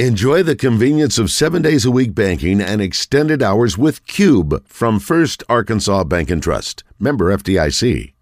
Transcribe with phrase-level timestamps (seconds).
[0.00, 4.98] Enjoy the convenience of seven days a week banking and extended hours with Cube from
[4.98, 6.82] First Arkansas Bank and Trust.
[6.98, 8.12] Member FDIC.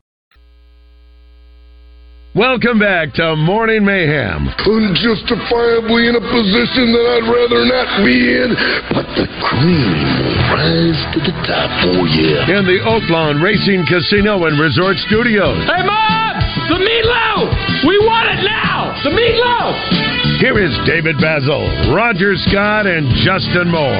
[2.34, 4.52] Welcome back to Morning Mayhem.
[4.52, 8.52] Unjustifiably in a position that I'd rather not be in,
[8.92, 12.36] but the cream will rise to the top for you.
[12.52, 15.64] In the Oaklawn Racing Casino and Resort Studios.
[15.64, 16.36] Hey, Mom!
[16.68, 17.88] The meatloaf!
[17.88, 18.92] We want it now!
[19.04, 20.11] The meatloaf!
[20.42, 21.62] Here is David Basil,
[21.94, 23.94] Roger Scott, and Justin Moore.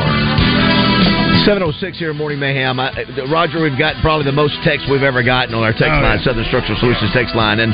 [1.47, 2.81] 706 here, Morning Mayhem.
[2.81, 2.91] I,
[3.31, 6.19] Roger, we've got probably the most text we've ever gotten on our text Oh, line,
[6.19, 6.25] yeah.
[6.25, 7.61] Southern Structural Solutions text line.
[7.61, 7.71] And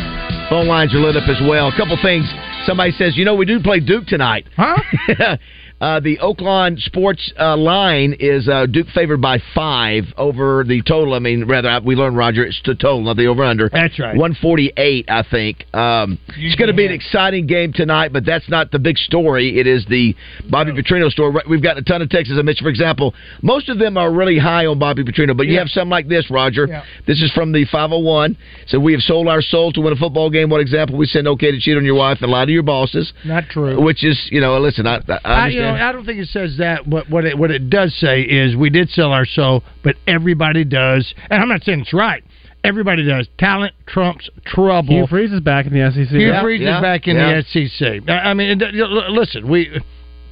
[0.50, 1.68] phone lines are lit up as well.
[1.68, 2.28] A couple things.
[2.66, 4.46] Somebody says, you know, we do play Duke tonight.
[4.54, 4.76] Huh?
[5.80, 11.14] uh, the Oaklawn Sports uh, line is uh, Duke favored by five over the total.
[11.14, 13.68] I mean, rather, we learned, Roger, it's the total, not the over under.
[13.68, 14.16] That's right.
[14.16, 15.64] 148, I think.
[15.72, 19.60] Um, it's going to be an exciting game tonight, but that's not the big story.
[19.60, 20.16] It is the
[20.50, 21.42] Bobby Petrino story.
[21.48, 22.34] We've got a ton of texts.
[22.36, 25.58] I mentioned, for example, most of them are really high on Bobby Petrino, but you
[25.58, 26.66] have some like this, Roger.
[26.66, 26.84] Yeah.
[27.06, 28.36] This is from the 501.
[28.66, 30.50] So we have sold our soul to win a football game.
[30.50, 30.98] What example?
[30.98, 33.12] We send okay to cheat on your wife and lie to your bosses.
[33.24, 33.80] Not true.
[33.80, 35.88] Which is, you know, listen, I, I, you know.
[35.88, 36.86] I don't think it says that.
[36.86, 40.64] What what it what it does say is we did sell our soul, but everybody
[40.64, 42.22] does, and I'm not saying it's right.
[42.64, 43.28] Everybody does.
[43.38, 44.92] Talent trumps trouble.
[44.94, 46.08] Hugh Freeze is back in the SEC.
[46.08, 47.40] Hugh Yeah, Freeze yeah, is back in yeah.
[47.52, 48.08] the SEC.
[48.08, 49.80] I I mean, it- it- listen, we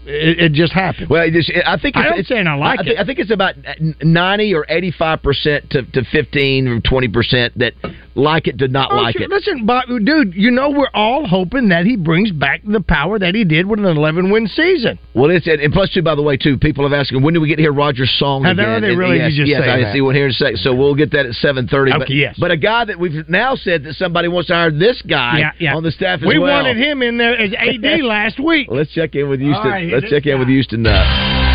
[0.07, 1.09] it, it just happened.
[1.11, 2.99] Well, just, I think I it's, don't it's saying I like I, it.
[2.99, 3.55] I think it's about
[4.03, 7.73] ninety or eighty-five percent to to fifteen or twenty percent that
[8.15, 9.25] like it, did not Oh, like sure.
[9.25, 9.31] it.
[9.31, 13.35] Listen, Bob, dude, you know we're all hoping that he brings back the power that
[13.35, 14.99] he did with an 11 win season.
[15.15, 16.03] Well, it's and plus two.
[16.03, 18.43] By the way, too, people have asked when do we get to hear Roger's song
[18.45, 18.65] they- again?
[18.65, 19.19] are they And really?
[19.19, 19.93] Yes, yes, I that.
[19.93, 20.59] see one here in a second.
[20.59, 21.93] So we'll get that at seven thirty.
[21.97, 22.37] but, yes.
[22.39, 25.51] but a guy that we've now said that somebody wants to hire this guy Yeah,
[25.59, 25.75] yeah.
[25.77, 26.53] on the staff as we well.
[26.63, 28.69] wanted him in there as AD last week.
[28.71, 29.91] Let's check in with Houston.
[29.97, 30.49] All right, Let's check in with.
[30.53, 30.85] Houston.
[30.85, 31.09] Nutt.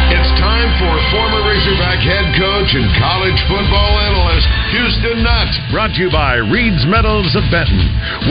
[0.09, 5.47] It's time for former Razorback head coach and college football analyst Houston Nutt.
[5.69, 7.79] Brought to you by Reed's Metals of Benton,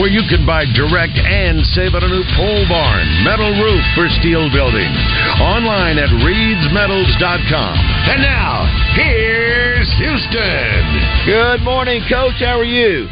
[0.02, 4.10] where you can buy direct and save on a new pole barn, metal roof for
[4.18, 4.90] steel building.
[5.38, 7.74] Online at reedsmetals.com.
[8.10, 8.66] And now,
[8.98, 10.82] here's Houston.
[11.24, 12.42] good morning, Coach.
[12.42, 13.06] How are you?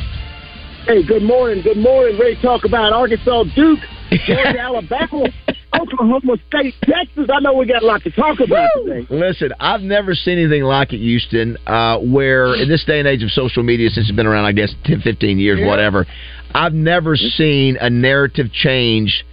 [0.85, 1.63] Hey, good morning.
[1.63, 2.19] Good morning.
[2.19, 3.81] Ready to talk about Arkansas, Duke,
[4.27, 5.29] Georgia, Alabama,
[5.81, 7.29] Oklahoma State, Texas.
[7.33, 9.07] I know we got a lot to talk about today.
[9.11, 13.23] Listen, I've never seen anything like it, Houston, uh, where in this day and age
[13.23, 16.07] of social media, since it's been around, I guess, 10, 15 years, whatever,
[16.55, 19.25] I've never seen a narrative change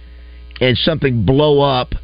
[0.60, 1.94] and something blow up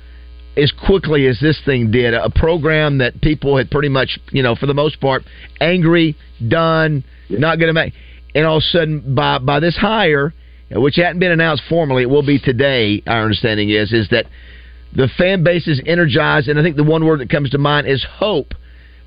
[0.56, 2.14] as quickly as this thing did.
[2.14, 5.22] A program that people had pretty much, you know, for the most part,
[5.60, 6.16] angry,
[6.46, 7.94] done, not going to make.
[8.34, 10.34] And all of a sudden, by, by this hire,
[10.80, 14.26] which hadn't been announced formally, it will be today, our understanding is, is that
[14.94, 17.86] the fan base is energized, and I think the one word that comes to mind
[17.86, 18.54] is hope.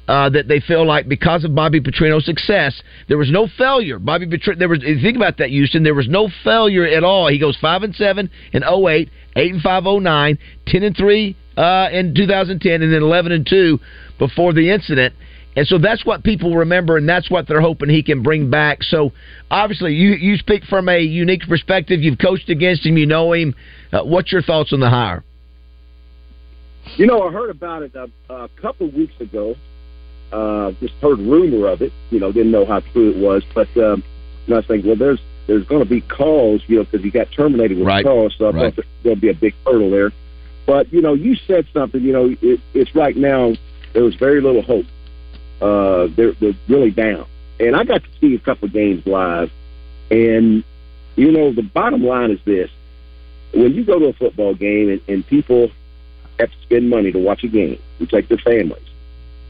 [0.08, 3.98] Uh, that they feel like because of Bobby Petrino's success, there was no failure.
[3.98, 4.78] Bobby Petrino, there was.
[4.82, 7.28] Think about that, Houston, there was no failure at all.
[7.28, 10.38] He goes five and seven in 08, eight and five 09,
[10.68, 13.80] 10 and three uh, in 2010, and then eleven and two
[14.20, 15.16] before the incident.
[15.56, 18.84] And so that's what people remember, and that's what they're hoping he can bring back.
[18.84, 19.14] So
[19.50, 22.02] obviously, you you speak from a unique perspective.
[22.02, 23.56] You've coached against him, you know him.
[23.92, 25.24] Uh, what's your thoughts on the hire?
[26.98, 29.56] You know, I heard about it a, a couple weeks ago.
[30.32, 31.94] Uh, just heard rumor of it.
[32.10, 34.04] You know, didn't know how true it was, but um,
[34.46, 37.12] you know, I thinking, well, there's there's going to be calls, you know, because he
[37.12, 38.06] got terminated with Right.
[38.06, 38.76] calls, so I Right.
[38.76, 40.12] thought going be a big hurdle there.
[40.66, 42.02] But you know, you said something.
[42.02, 43.54] You know, it, it's right now
[43.94, 44.86] there was very little hope.
[45.62, 47.26] Uh, they're they're really down,
[47.60, 49.52] and I got to see a couple of games live,
[50.12, 50.64] and
[51.16, 52.70] you know, the bottom line is this:
[53.54, 55.72] when you go to a football game and, and people
[56.40, 58.84] have to spend money to watch a game, you take their families.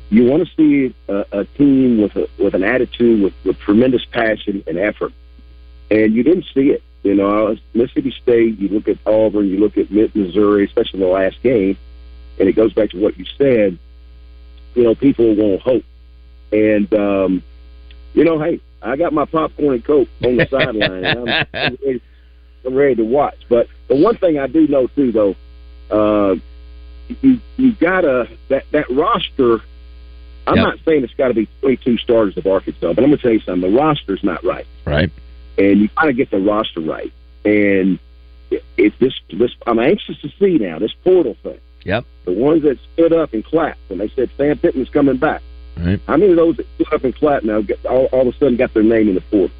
[0.09, 4.05] You want to see a, a team with a with an attitude, with, with tremendous
[4.05, 5.11] passion and effort,
[5.89, 6.83] and you didn't see it.
[7.03, 8.59] You know, Mississippi State.
[8.59, 9.47] You look at Auburn.
[9.47, 11.77] You look at Missouri, especially the last game,
[12.39, 13.79] and it goes back to what you said.
[14.75, 15.83] You know, people want hope,
[16.51, 17.43] and um,
[18.13, 21.05] you know, hey, I got my popcorn and coke on the sideline.
[21.05, 22.01] I'm, I'm, ready,
[22.65, 23.37] I'm ready to watch.
[23.49, 25.35] But the one thing I do know too, though,
[25.91, 26.35] uh,
[27.21, 29.61] you you gotta that that roster.
[30.47, 30.63] I'm Yep.
[30.63, 33.39] not saying it's got to be 22 starters of Arkansas, but I'm gonna tell you
[33.39, 33.71] something.
[33.71, 35.09] The roster's not right, Right.
[35.57, 37.11] and you gotta get the roster right.
[37.43, 37.97] And
[38.51, 41.57] it, this this I'm anxious to see now this portal thing.
[41.83, 42.05] Yep.
[42.25, 45.41] The ones that stood up and clapped when they said Sam Pittman's coming back.
[45.77, 45.99] Right.
[46.07, 48.37] How many of those that stood up and clapped now get, all, all of a
[48.37, 49.55] sudden got their name in the portal?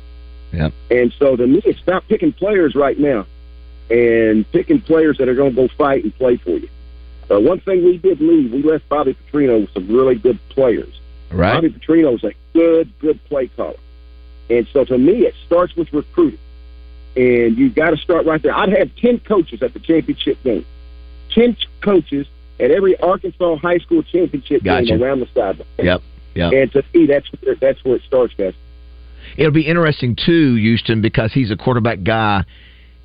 [0.54, 0.74] Yep.
[0.90, 3.26] And so to me, it's stop picking players right now
[3.90, 6.70] and picking players that are going to go fight and play for you.
[7.30, 11.00] Uh, one thing we did leave, we left Bobby Petrino with some really good players.
[11.32, 11.54] Right.
[11.54, 13.76] Bobby Petrino's a good, good play caller.
[14.50, 16.40] And so to me, it starts with recruiting.
[17.16, 18.54] And you got to start right there.
[18.54, 20.66] I'd have 10 coaches at the championship game.
[21.32, 22.28] 10 coaches
[22.60, 24.86] at every Arkansas high school championship Gotcha.
[24.86, 25.68] game around the sideline.
[25.78, 26.02] Yep.
[26.36, 26.54] Yep.
[26.54, 28.54] And to me, that's where, that's where it starts, guys.
[29.38, 32.46] It'll be interesting too, Houston, because he's a quarterback guy.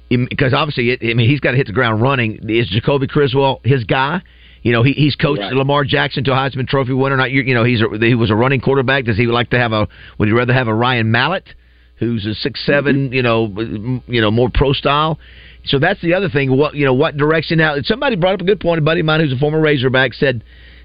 [0.08, 2.48] Because obviously, it, I mean, he's got to hit the ground running.
[2.48, 4.22] Is Jacoby Criswell his guy?
[4.62, 5.52] You know, he, he's coached Right.
[5.52, 7.16] Lamar Jackson to a Heisman Trophy winner.
[7.16, 9.04] Not you, you know, he's a, he was a running quarterback.
[9.04, 9.88] Does he like to have a?
[10.18, 11.48] Would he rather have a Ryan Mallett,
[11.96, 13.14] who's a six seven, mm-hmm.
[13.14, 15.18] you know, you know, more pro style?
[15.64, 16.56] So that's the other thing.
[16.56, 17.76] What you know, what direction now?
[17.82, 18.78] Somebody brought up a good point.
[18.78, 20.42] A buddy of mine who's a former Razorback said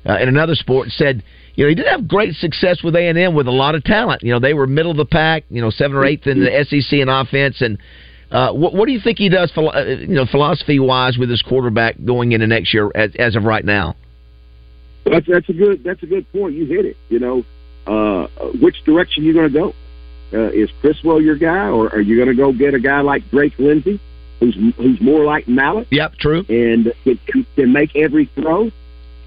[0.08, 1.24] uh, in another sport said,
[1.56, 3.84] you know, he did have great success with A and M with a lot of
[3.84, 4.24] talent.
[4.24, 5.46] You know, they were middle of the pack.
[5.50, 7.62] You know, seven or eighth in the SEC in offense.
[7.62, 7.78] And
[8.32, 11.42] uh, what, what do you think he does, uh, you know, philosophy wise with his
[11.42, 13.96] quarterback going into next year as, as of right now?
[15.06, 16.56] That's that's a good that's a good point.
[16.56, 16.98] You hit it.
[17.10, 17.46] You know,
[17.86, 18.28] uh,
[18.60, 19.74] which direction you going to go?
[20.34, 23.30] Uh, is Criswell your guy, or are you going to go get a guy like
[23.30, 24.02] Drake Lindsey,
[24.40, 26.46] who's who's more like Mallett Yep, true.
[26.50, 26.94] and
[27.26, 28.72] can, can make every throw?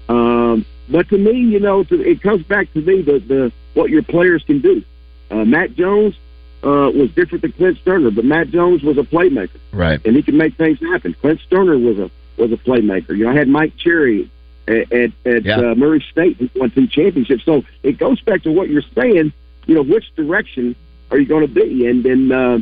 [0.07, 3.89] Um, but to me, you know, to, it comes back to me the, the what
[3.89, 4.83] your players can do.
[5.29, 6.15] Uh, Matt Jones
[6.63, 10.03] uh, was different than Clint Stoerner, but Matt Jones was a playmaker Right.
[10.05, 11.13] and he can make things happen.
[11.21, 12.09] Clint Stoerner was a
[12.41, 13.09] was a playmaker.
[13.15, 14.29] You know, I had Mike Cherry
[14.67, 15.57] at at, at Yeah.
[15.71, 17.43] uh, Murray State who won two championships.
[17.45, 19.31] So it goes back to what you're saying.
[19.67, 20.75] You know, which direction
[21.11, 21.85] are you going to be?
[21.85, 22.59] And then uh,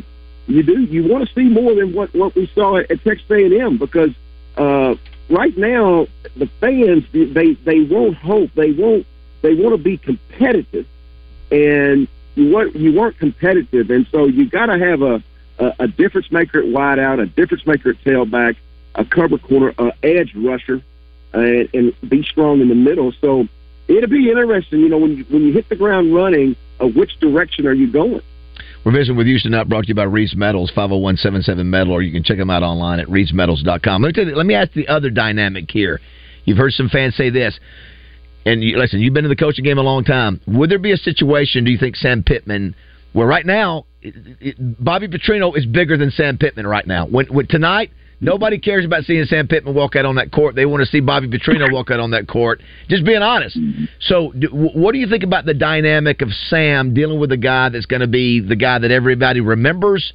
[0.48, 3.30] you do you want to see more than what what we saw at, at Texas
[3.30, 4.10] A&M because
[4.56, 4.94] uh,
[5.30, 6.06] right now
[6.36, 9.06] the fans they they won't hope they won't
[9.42, 10.86] they want to be competitive
[11.50, 12.08] and
[12.38, 15.22] you weren't you weren't competitive, and so you got to have a,
[15.58, 18.56] a a difference maker at wideout, a difference maker at tailback,
[18.94, 20.82] a cover corner, a edge rusher,
[21.32, 23.12] and, and be strong in the middle.
[23.20, 23.48] So
[23.88, 27.18] it'll be interesting, you know, when you when you hit the ground running, uh, which
[27.18, 28.22] direction are you going?
[28.88, 32.10] We're visiting with Houston Nutt, brought to you by Reed's Metals, 50177 Metal, or you
[32.10, 34.00] can check them out online at reedsmetals.com.
[34.00, 36.00] Let me, you, let me ask the other dynamic here.
[36.46, 37.60] You've heard some fans say this,
[38.46, 40.40] and you, listen, you've been in the coaching game a long time.
[40.46, 42.74] Would there be a situation, do you think, Sam Pittman,
[43.12, 47.06] where right now, it, it, Bobby Petrino is bigger than Sam Pittman right now?
[47.06, 47.90] When, when Tonight,
[48.20, 50.54] nobody cares about seeing Sam Pittman walk out on that court.
[50.54, 52.60] They want to see Bobby Petrino walk out on that court.
[52.88, 53.58] Just being honest.
[53.58, 53.84] Mm-hmm.
[54.00, 57.68] So, do, what do you think about the dynamic of Sam dealing with a guy
[57.68, 60.12] that's going to be the guy that everybody remembers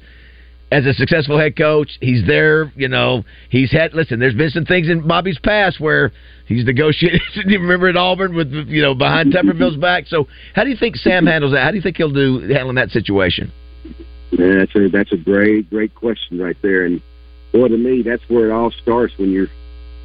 [0.70, 1.90] as a successful head coach?
[2.00, 3.24] He's there, you know.
[3.50, 3.94] He's had.
[3.94, 6.12] Listen, there's been some things in Bobby's past where
[6.46, 7.22] he's negotiated.
[7.46, 10.06] you remember at Auburn with you know behind Tuberville's back.
[10.06, 11.62] So, how do you think Sam handles that?
[11.62, 13.52] How do you think he'll do handling that situation?
[14.30, 16.84] Yeah, that's a that's a great great question right there.
[16.84, 17.00] And
[17.54, 19.48] boy, to me, that's where it all starts when you're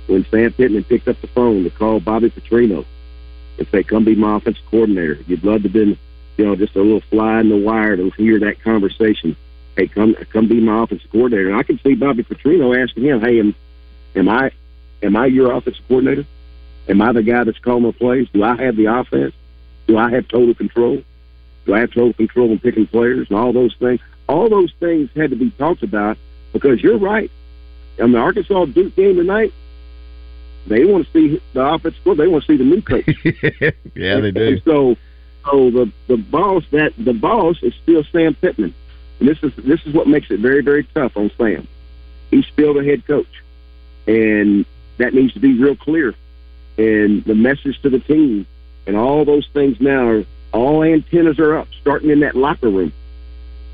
[0.05, 2.85] when Sam Pittman picked up the phone to call Bobby Petrino
[3.57, 5.97] and say, "Come be my offensive coordinator." You'd love to been,
[6.37, 9.35] you know, just a little fly in the wire to hear that conversation.
[9.75, 11.49] Hey, come come be my offensive coordinator.
[11.49, 13.55] And I can see Bobby Petrino asking him, "Hey, am
[14.15, 14.51] am I
[15.01, 16.25] am I your offensive coordinator?
[16.87, 18.27] Am I the guy that's calling the plays?
[18.31, 19.33] Do I have the offense?
[19.87, 21.03] Do I have total control?
[21.65, 24.01] Do I have total control in picking players and all those things?
[24.27, 26.17] All those things had to be talked about
[26.53, 27.31] because you're right.
[27.99, 29.53] On the Arkansas Duke game tonight,
[30.67, 32.27] they want to see the offensive coordinator.
[32.27, 33.75] They want to see the new coach.
[33.95, 34.95] yeah, they And so,
[35.45, 38.73] so the the boss that the boss is still Sam Pittman,
[39.19, 41.67] and this is this is what makes it very very tough on Sam.
[42.31, 43.43] He's still the head coach,
[44.07, 44.65] and
[44.97, 46.13] that needs to be real clear.
[46.77, 48.45] And the message to the team
[48.87, 52.93] and all those things now are all antennas are up, starting in that locker room,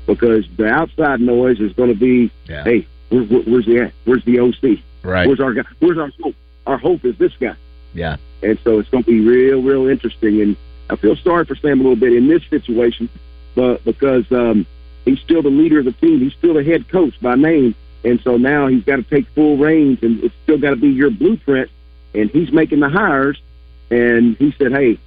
[0.06, 2.64] because the outside noise is going to be, Yeah.
[2.64, 3.92] hey, where, where, where's the at?
[4.04, 4.80] Where's the OC?
[5.02, 5.26] Right.
[5.26, 5.62] Where's our guy?
[5.78, 6.34] Where's our hope?
[6.66, 7.54] Our hope is this guy.
[7.94, 8.16] Yeah.
[8.42, 10.40] And so it's going to be real, real interesting.
[10.40, 10.56] And
[10.90, 13.08] I feel sorry for Sam a little bit in this situation,
[13.54, 14.66] but because um,
[15.04, 18.20] he's still the leader of the team, he's still the head coach by name, and
[18.22, 21.10] so now he's got to take full reins, and it's still got to be your
[21.10, 21.70] blueprint.
[22.14, 23.40] And he's making the hires,
[23.90, 24.98] and he said, "Hey,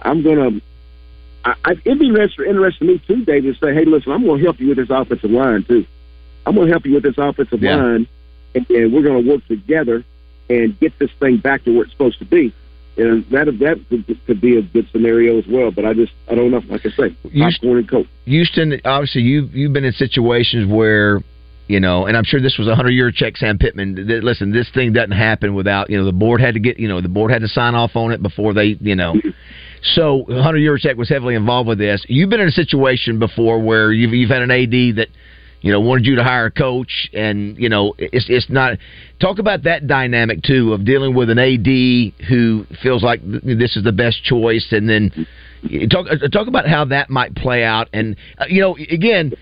[0.00, 0.62] I'm going to."
[1.42, 4.24] I, I, it'd be interesting, interesting to me too, David, to say, "Hey, listen, I'm
[4.24, 5.86] going to help you with this offensive line too.
[6.46, 7.76] I'm going to help you with this offensive Yeah.
[7.76, 8.06] line,
[8.54, 10.04] and, and we're going to work together
[10.48, 12.52] and get this thing back to where it's supposed to be."
[12.96, 15.70] And that that could, could be a good scenario as well.
[15.70, 16.62] But I just I don't know.
[16.68, 18.06] Like I say, popcorn and coke.
[18.26, 21.22] Houston, obviously, you've you've been in situations where
[21.68, 23.94] you know, and I'm sure this was a Hunter Yurachek, Sam Pittman.
[24.24, 27.00] Listen, this thing doesn't happen without you know the board had to get you know
[27.00, 29.14] the board had to sign off on it before they you know.
[29.94, 32.04] So, Hunter Yurachek was heavily involved with this.
[32.06, 35.08] You've been in a situation before where you've you've had an AD that
[35.62, 38.78] you know, wanted you to hire a coach, and you know, it's it's not.
[39.20, 43.84] Talk about that dynamic too of dealing with an AD who feels like this is
[43.84, 45.26] the best choice, and then
[45.90, 47.88] talk talk about how that might play out.
[47.92, 49.32] And uh, you know, again,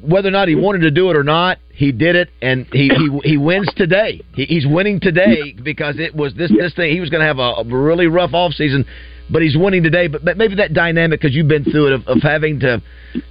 [0.00, 2.88] whether or not he wanted to do it or not, he did it, and he
[2.88, 4.22] he, he wins today.
[4.34, 6.92] He, he's winning today because it was this this thing.
[6.92, 8.86] He was going to have a, a really rough off season,
[9.30, 10.08] but he's winning today.
[10.08, 12.82] But, but maybe that dynamic because you've been through it of, of having to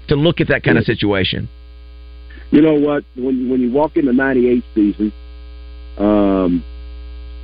[0.09, 1.49] to look at that kind of situation.
[2.51, 3.03] You know what?
[3.15, 5.13] When when you walk in the '98 season,
[5.97, 6.63] um,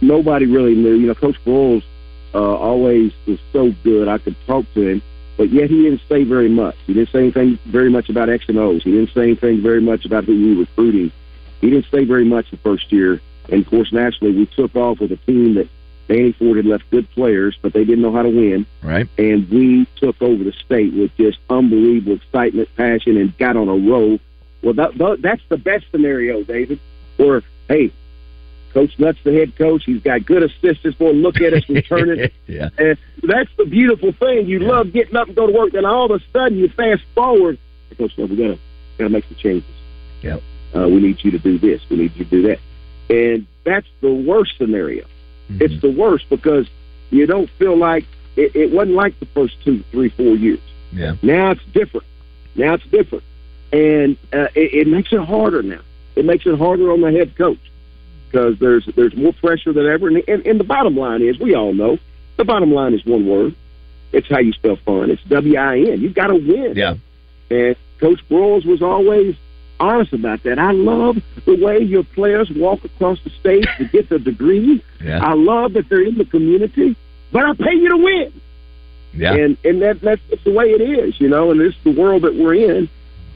[0.01, 0.95] nobody really knew.
[0.95, 1.83] You know, Coach Broyles
[2.33, 4.07] uh, always was so good.
[4.07, 5.01] I could talk to him,
[5.37, 6.75] but yet he didn't say very much.
[6.85, 8.83] He didn't say anything very much about X and O's.
[8.83, 11.11] He didn't say anything very much about who we were recruiting.
[11.61, 13.21] He didn't say very much the first year.
[13.49, 15.67] And of course, naturally, we took off with a team that
[16.07, 18.65] Danny Ford had left good players, but they didn't know how to win.
[18.81, 19.07] Right.
[19.17, 23.75] And we took over the state with just unbelievable excitement, passion, and got on a
[23.75, 24.19] roll.
[24.61, 26.79] Well, that, that, that's the best scenario, David.
[27.17, 27.91] Or, hey,
[28.73, 29.83] Coach Nutt's the head coach.
[29.85, 30.97] He's got good assistants.
[30.97, 32.31] Boy, look at us returning.
[32.47, 32.69] yeah.
[32.77, 34.47] And that's the beautiful thing.
[34.47, 34.69] You yeah.
[34.69, 37.57] love getting up and go to work, then all of a sudden you fast forward.
[37.97, 38.59] Coach Nutt, we gotta
[38.97, 39.69] gotta make some changes.
[40.21, 40.37] Yeah.
[40.75, 41.81] Uh, we need you to do this.
[41.89, 42.59] We need you to do that.
[43.09, 45.03] And that's the worst scenario.
[45.03, 45.61] Mm-hmm.
[45.61, 46.69] It's the worst because
[47.09, 48.05] you don't feel like
[48.37, 50.61] it, it wasn't like the first two, three, four years.
[50.93, 51.15] Yeah.
[51.21, 52.05] Now it's different.
[52.55, 53.23] Now it's different,
[53.71, 55.81] and uh, it, it makes it harder now.
[56.15, 57.59] It makes it harder on the head coach
[58.27, 60.07] because there's there's more pressure than ever.
[60.07, 61.97] And, and, and the bottom line is, we all know,
[62.37, 63.55] the bottom line is one word.
[64.11, 65.09] It's how you spell fun.
[65.09, 66.01] It's W I N.
[66.01, 66.73] You've got to win.
[66.75, 66.95] Yeah.
[67.49, 69.35] And Coach Broyles was always
[69.79, 70.59] honest about that.
[70.59, 74.83] I love the way your players walk across the stage to get their degree.
[75.03, 75.25] Yeah.
[75.25, 76.95] I love that they're in the community,
[77.31, 78.41] but I pay you to win.
[79.13, 79.33] Yeah.
[79.33, 81.51] And and that that's just the way it is, you know.
[81.51, 82.89] And this is the world that we're in.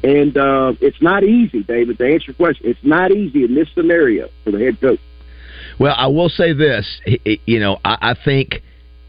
[0.05, 2.67] And uh, it's not easy, David, to answer your question.
[2.69, 4.99] It's not easy in this scenario for the head coach.
[5.79, 6.85] Well, I will say this.
[7.45, 8.61] You know, I, I think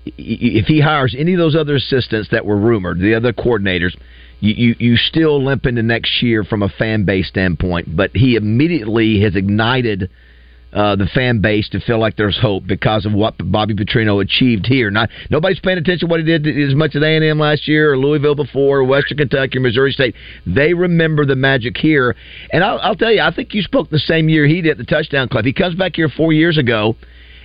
[0.07, 3.95] if he hires any of those other assistants that were rumored, the other coordinators,
[4.41, 7.95] you, you, you still limp into next year from a fan base standpoint.
[7.95, 10.11] But he immediately has ignited–
[10.73, 14.67] uh, the fan base to feel like there's hope because of what Bobby Petrino achieved
[14.67, 14.91] here.
[14.91, 17.67] Not nobody's paying attention to what he did as much as A and M last
[17.67, 20.15] year, or Louisville before, or Western Kentucky, or Missouri State.
[20.45, 22.15] They remember the magic here,
[22.53, 24.85] and I'll, I'll tell you, I think you spoke the same year he did the
[24.85, 25.45] touchdown club.
[25.45, 26.97] He comes back here four years ago,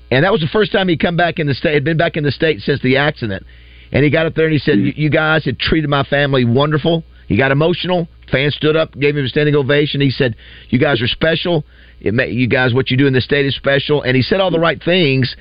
[0.09, 1.75] and that was the first time he come back in the state.
[1.75, 3.45] Had been back in the state since the accident,
[3.91, 7.03] and he got up there and he said, "You guys had treated my family wonderful."
[7.27, 8.09] He got emotional.
[8.29, 10.01] Fans stood up, gave him a standing ovation.
[10.01, 10.35] He said,
[10.69, 11.63] "You guys are special."
[12.01, 14.01] It may, you guys, what you do in the state is special.
[14.01, 15.33] And he said all the right things.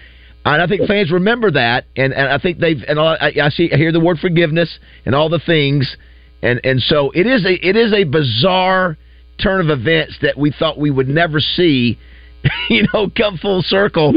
[0.44, 3.70] And I think fans remember that, and, and I think they've and I, I see
[3.72, 5.94] I hear the word forgiveness and all the things,
[6.42, 8.96] and and so it is a it is a bizarre
[9.38, 11.98] turn of events that we thought we would never see,
[12.70, 14.14] you know, come full circle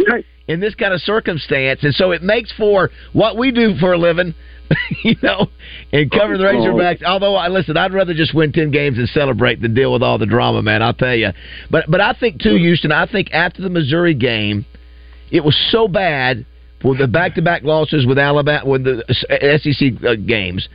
[0.48, 3.98] in this kind of circumstance, and so it makes for what we do for a
[3.98, 4.34] living
[5.04, 5.48] you know,
[5.92, 7.04] and cover the Razorbacks.
[7.04, 10.18] Although I listen, I'd rather just win ten games and celebrate than deal with all
[10.18, 10.82] the drama, man.
[10.82, 11.30] I'll tell you.
[11.70, 12.92] But but I think too, Houston.
[12.92, 14.66] I think after the Missouri game,
[15.32, 16.46] it was so bad
[16.84, 20.68] with the back-to-back losses with Alabama, with the SEC uh, games,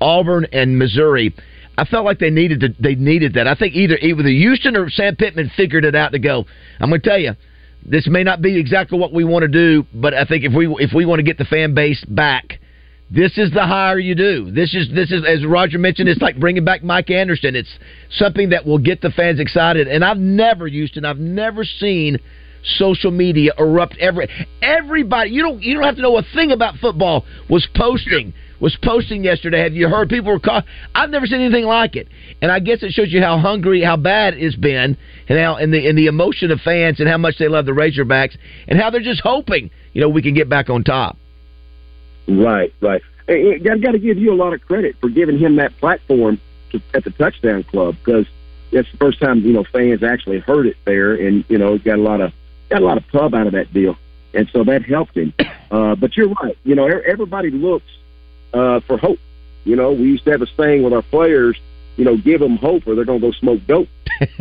[0.00, 1.34] Auburn and Missouri.
[1.78, 3.46] I felt like they needed to, they needed that.
[3.46, 6.46] I think either either Houston or Sam Pittman figured it out to go.
[6.80, 7.32] I'm going to tell you,
[7.84, 10.66] this may not be exactly what we want to do, but I think if we
[10.78, 12.60] if we want to get the fan base back
[13.10, 14.50] this is the hire you do.
[14.50, 16.08] This is this is as Roger mentioned.
[16.08, 17.54] It's like bringing back Mike Anderson.
[17.54, 17.72] It's
[18.10, 19.86] something that will get the fans excited.
[19.86, 22.18] And I've never used and I've never seen
[22.64, 23.96] social media erupt.
[23.98, 24.28] Every
[24.60, 28.76] everybody you don't you don't have to know a thing about football was posting was
[28.82, 29.60] posting yesterday.
[29.60, 30.64] Have you heard people were caught?
[30.94, 32.08] I've never seen anything like it,
[32.42, 34.96] and I guess it shows you how hungry, how bad it's been,
[35.28, 37.72] and how and the and the emotion of fans and how much they love the
[37.72, 38.36] Razorbacks,
[38.66, 41.18] and how they're just hoping you know we can get back on top.
[42.28, 43.02] Right, right.
[43.28, 46.40] I've got to give you a lot of credit for giving him that platform
[46.70, 48.26] to, at the touchdown club because
[48.72, 51.98] that's the first time you know fans actually heard it there, and you know got
[51.98, 52.32] a lot of
[52.68, 53.96] got a lot of pub out of that deal,
[54.34, 55.32] and so that helped him.
[55.68, 56.56] Uh, but you're right.
[56.62, 57.90] You know, everybody looks
[58.54, 59.18] uh, for hope.
[59.64, 61.58] You know, we used to have a saying with our players.
[61.96, 63.88] You know, give them hope or they're going to go smoke dope,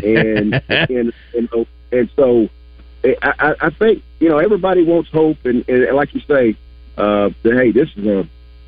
[0.03, 2.47] and and and, and so
[3.23, 6.55] I, I think you know everybody wants hope, and, and like you say,
[6.97, 8.27] uh, hey, this is a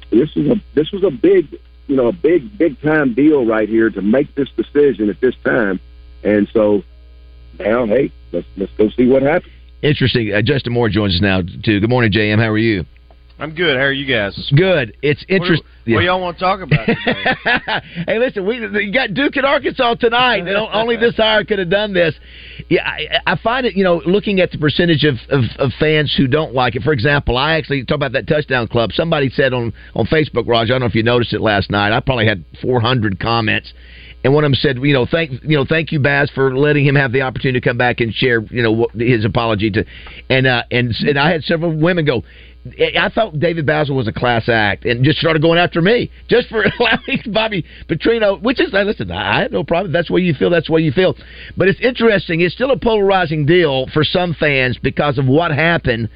[0.10, 3.68] this is a this was a big you know a big big time deal right
[3.68, 5.80] here to make this decision at this time,
[6.24, 6.84] and so
[7.60, 9.54] now hey, let's let's go see what happens.
[9.82, 10.34] Interesting.
[10.34, 11.80] Uh, Justin Moore joins us now too.
[11.80, 12.40] Good morning, JM.
[12.40, 12.86] How are you?
[13.40, 13.78] I'm good.
[13.78, 14.52] How are you guys?
[14.56, 14.98] Good.
[15.04, 15.68] It's interesting.
[15.86, 17.24] What, what y'all want to talk about today?
[18.08, 20.48] hey, listen, we you got Duke at Arkansas tonight.
[20.74, 22.16] Only this hour could have done this.
[22.68, 23.76] Yeah, I, I find it.
[23.76, 26.82] You know, looking at the percentage of, of, of fans who don't like it.
[26.82, 28.92] For example, I actually talk about that touchdown club.
[28.94, 30.74] Somebody said on on Facebook, Roger.
[30.74, 31.96] I don't know if you noticed it last night.
[31.96, 33.72] I probably had 400 comments.
[34.24, 36.86] And one of them said, you know, thank you know, thank you, Baz, for letting
[36.86, 39.86] him have the opportunity to come back and share, you know, his apology to,
[40.30, 42.24] and uh, and and I had several women go,
[42.80, 46.48] I thought David Basil was a class act and just started going after me just
[46.50, 49.92] for allowing Bobby Petrino, which is, listen, I have no problem.
[49.92, 50.50] That's what you feel.
[50.50, 51.16] That's what you feel.
[51.56, 52.42] But it's interesting.
[52.42, 56.10] It's still a polarizing deal for some fans because of what happened.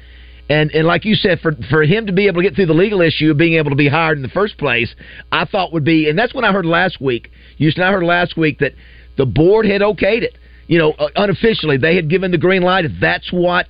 [0.48, 2.74] And and like you said, for for him to be able to get through the
[2.74, 4.92] legal issue of being able to be hired in the first place,
[5.30, 7.30] I thought would be, and that's when I heard last week.
[7.58, 8.72] Houston, I heard last week that
[9.16, 10.36] the board had okayed it.
[10.66, 12.84] You know, uh, unofficially, they had given the green light.
[13.00, 13.66] That's what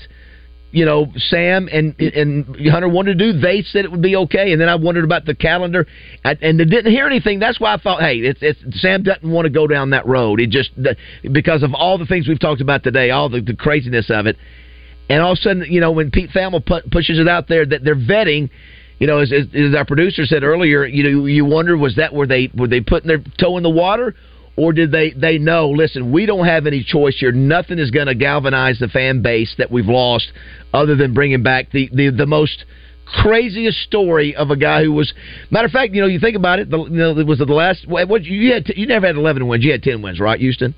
[0.73, 4.53] you know Sam and and Hunter wanted to do, they said it would be okay.
[4.53, 5.87] And then I wondered about the calendar,
[6.25, 7.39] and they didn't hear anything.
[7.39, 10.41] That's why I thought, hey, it's, it's Sam doesn't want to go down that road.
[10.41, 10.71] It just
[11.31, 14.37] because of all the things we've talked about today, all the, the craziness of it,
[15.09, 17.65] and all of a sudden, you know, when Pete Thamel pu- pushes it out there
[17.67, 18.51] that they're vetting.
[18.99, 22.15] You know, as, as, as our producer said earlier, you know, you wonder was that
[22.15, 24.15] where they were they putting their toe in the water,
[24.57, 28.07] or did they they know listen we don't have any choice here nothing is going
[28.07, 30.31] to galvanize the fan base that we've lost
[30.73, 32.65] other than bringing back the the, the most
[33.23, 35.13] craziest story of a guy who was
[35.51, 37.45] matter of fact you know you think about it the, you know it was the
[37.45, 40.75] last what you had you never had 11 wins you had 10 wins right Houston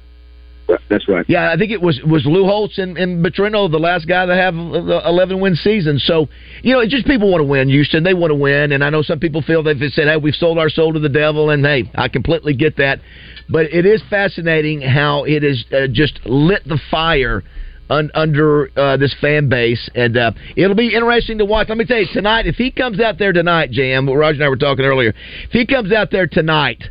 [0.88, 1.24] that's right.
[1.28, 4.34] Yeah, I think it was was Lou Holtz and, and Petrino, the last guy to
[4.34, 5.98] have the eleven win season.
[5.98, 6.28] So
[6.62, 7.68] you know, it's just people want to win.
[7.68, 10.34] Houston, they want to win, and I know some people feel they've said, "Hey, we've
[10.34, 13.00] sold our soul to the devil," and hey, I completely get that.
[13.48, 17.42] But it is fascinating how it has uh, just lit the fire
[17.90, 21.68] un- under uh, this fan base, and uh, it'll be interesting to watch.
[21.68, 24.48] Let me tell you, tonight, if he comes out there tonight, Jam, Roger and I
[24.48, 25.14] were talking earlier,
[25.44, 26.82] if he comes out there tonight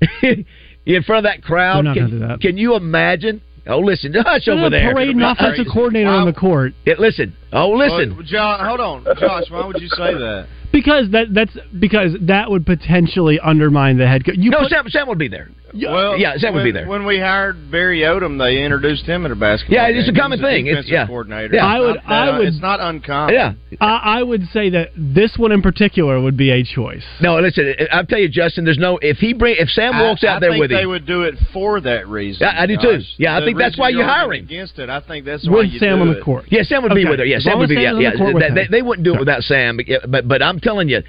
[0.22, 2.40] in front of that crowd, can, that.
[2.40, 3.42] can you imagine?
[3.66, 4.92] Oh, listen, hush over there.
[4.92, 6.72] Parading offensive coordinator on the court.
[6.84, 7.34] It, listen.
[7.52, 8.14] Oh, listen.
[8.14, 9.44] Well, Josh, hold on, Josh.
[9.50, 10.46] Why would you say that?
[10.72, 14.34] Because that that's because that would potentially undermine the head coach.
[14.38, 15.50] no, put, Sam, Sam would be there.
[15.74, 16.86] Well, yeah, Sam when, would be there.
[16.86, 19.76] When we hired Barry Odom, they introduced him at a basketball.
[19.76, 20.00] Yeah, game.
[20.00, 20.66] it's a common thing.
[20.66, 21.06] It's yeah.
[21.06, 21.54] coordinator.
[21.54, 21.66] Yeah.
[21.66, 21.96] I would.
[21.96, 22.48] Not, I would.
[22.48, 23.34] It's not uncommon.
[23.34, 23.54] Yeah.
[23.80, 27.04] I, I would say that this one in particular would be a choice.
[27.20, 27.74] No, listen.
[27.90, 28.64] I'll tell you, Justin.
[28.64, 30.82] There's no if he bring if Sam walks I, out I there think with they
[30.82, 30.90] him.
[30.90, 32.46] would do it for that reason.
[32.46, 33.00] Yeah, I do too.
[33.18, 34.44] Yeah, I think that's why you you're hire him.
[34.44, 36.24] Against it, I think that's why With you Sam do on the it.
[36.24, 36.44] court.
[36.48, 37.24] Yeah, Sam would be with her.
[37.24, 37.82] Yeah, Sam would as be.
[37.82, 38.16] Yeah, Sam's on the yeah.
[38.16, 38.54] court with That- him.
[38.54, 39.76] They, they wouldn't do it without Sam.
[39.76, 41.02] But, but but I'm telling you, uh,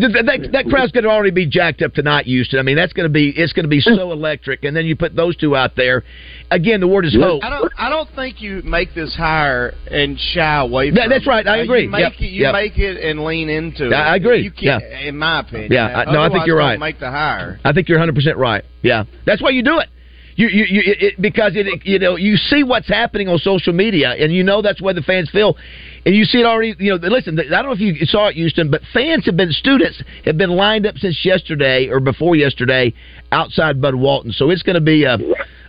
[0.00, 2.58] that that, that crowd's going to already be jacked up tonight, Houston.
[2.58, 4.64] I mean, that's going to be it's going to be so electric.
[4.64, 6.04] And then you put those two out there.
[6.50, 7.44] Again, the word is hope.
[7.44, 7.72] I don't.
[7.78, 10.88] I don't think you make this hire and shy away.
[10.88, 11.28] From That- that's it.
[11.30, 11.46] right.
[11.46, 11.82] I Uh, agree.
[11.82, 12.20] You make Yep, it.
[12.20, 12.52] You yep.
[12.54, 13.92] make it and lean into it.
[13.94, 14.40] I agree.
[14.40, 14.98] You can't, Yeah.
[15.08, 15.72] in my opinion.
[15.72, 16.78] Yeah, I- no, I think you're don't right.
[16.80, 17.60] Make the hire.
[17.64, 18.64] I think you're 100 percent right.
[18.82, 19.88] Yeah, that's why you do it.
[20.36, 23.38] You, you, you it, it- because it, it- you know, you see what's happening on
[23.38, 25.56] social media, and you know that's where the fans feel,
[26.04, 26.74] and you see it already.
[26.78, 29.52] You know, listen, I don't know if you saw it, Houston, but fans have been,
[29.52, 32.94] students have been lined up since yesterday or before yesterday
[33.32, 34.32] outside Bud Walton.
[34.32, 35.18] So it's going to be a,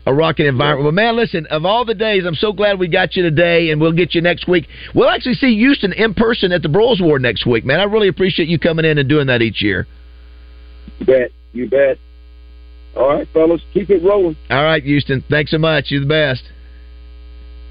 [0.06, 0.88] a rocking environment.
[0.88, 3.82] But man, listen, of all the days, I'm so glad we got you today, and
[3.82, 4.68] we'll get you next week.
[4.96, 7.80] We'll actually see Houston in person at the Broyles Award next week, man.
[7.80, 9.88] I really appreciate you coming in and doing that each year.
[11.00, 11.32] You bet.
[11.54, 11.98] You bet.
[12.96, 14.36] All right, fellas, keep it rolling.
[14.50, 15.24] All right, Houston.
[15.30, 15.86] Thanks so much.
[15.90, 16.44] You're the best.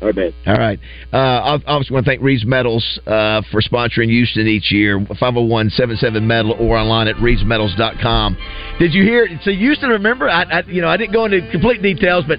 [0.01, 0.33] All right, man.
[0.47, 0.79] All right.
[1.13, 5.01] Uh, I obviously want to thank Reeves Metals uh, for sponsoring Houston each year.
[5.01, 8.37] 501-77 Metal or online at reevesmetals.com.
[8.79, 9.29] Did you hear?
[9.43, 10.29] So Houston, remember?
[10.29, 12.39] I, I you know I didn't go into complete details, but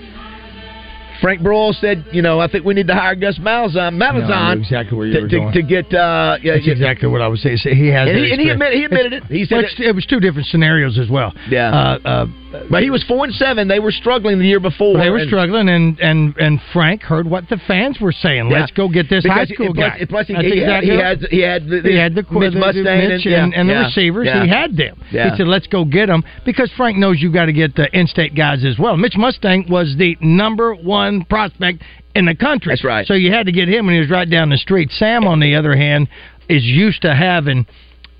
[1.21, 4.11] Frank Broyle said, you know, I think we need to hire Gus Malzahn, No, I
[4.13, 5.51] Malzahn knew exactly where you to, were going.
[5.51, 5.93] to get.
[5.93, 6.71] Uh, yeah, That's yeah.
[6.71, 7.57] exactly what I was saying.
[7.57, 8.51] So He has, And he, and he, experience.
[8.53, 9.23] admitted, he admitted it.
[9.25, 11.33] He said, Well, it's- it was two different scenarios as well.
[11.49, 11.71] Yeah.
[11.75, 13.67] Uh, uh, but he was four and seven.
[13.67, 14.97] They were struggling the year before.
[14.97, 18.49] they were and- struggling, and, and, and Frank heard what the fans were saying.
[18.49, 18.61] Yeah.
[18.61, 20.05] Let's go get this Because high school plus, guy.
[20.09, 23.25] Plus, he, he, exactly he had he had the, he had the, Mitch Mustain Mitch
[23.25, 24.25] and, and, and the yeah, receivers.
[24.25, 24.43] yeah.
[24.43, 25.01] He had them.
[25.11, 25.31] Yeah.
[25.31, 28.35] He said, "Let's go get them," because Frank knows you got to get the in-state
[28.35, 28.97] guys as well.
[28.97, 31.83] Mitch Mustain was the number one prospect
[32.15, 32.71] in the country.
[32.71, 33.05] That's right.
[33.05, 34.89] So you had to get him, and he was right down the street.
[34.91, 36.07] Sam, on the other hand,
[36.47, 37.67] is used to having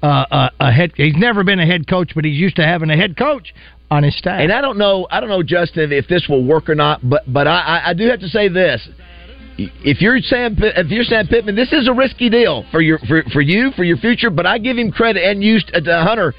[0.04, 0.92] uh, a, a head.
[0.96, 3.54] He's never been a head coach, but he's used to having a head coach
[3.92, 4.40] on his staff.
[4.40, 7.02] And I don't know, I don't know, Justin, if this will work or not.
[7.08, 8.88] But but I, I- I do have to say this:
[9.58, 13.24] if you're Sam, if you're Sam Pittman, this is a risky deal for your for,
[13.34, 14.30] for you for your future.
[14.30, 16.34] But I give him credit and used to Hunter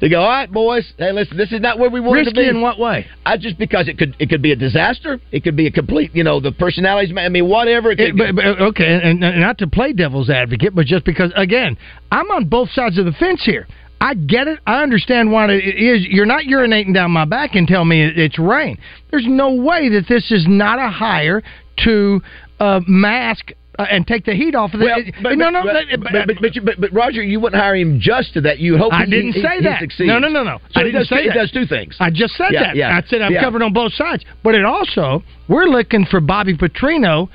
[0.00, 0.20] to go.
[0.20, 0.92] All right, boys.
[0.98, 2.48] Hey, listen, this is not where we want to Risky be.
[2.48, 3.06] in what way?
[3.24, 5.18] I just because it could it could be a disaster.
[5.32, 6.14] It could be a complete.
[6.14, 7.14] You know, the personalities.
[7.16, 7.92] I mean, whatever.
[7.92, 11.32] It It- but, but, okay, and, and not to play devil's advocate, but just because,
[11.36, 11.78] again,
[12.12, 13.66] I'm on both sides of the fence here.
[14.00, 14.58] I get it.
[14.66, 16.06] I understand why it is.
[16.08, 18.78] You're not urinating down my back and tell me it's rain.
[19.10, 21.42] There's no way that this is not a hire
[21.84, 22.20] to
[22.60, 24.86] uh, mask uh, and take the heat off of the.
[24.86, 27.98] Well, but, no, no, but, but, but, but, but, but Roger, you wouldn't hire him
[28.00, 28.58] just to that.
[28.58, 29.80] You hope I didn't he, say he that.
[29.80, 30.08] succeeds.
[30.08, 30.58] No, no, no, no.
[30.70, 31.34] So I he didn't does, say he that.
[31.34, 31.96] does two things.
[32.00, 32.76] I just said Yeah, that.
[32.76, 32.96] yeah.
[32.96, 33.42] I said I'm Yeah.
[33.42, 34.24] covered on both sides.
[34.42, 37.28] But it also, we're looking for Bobby Petrino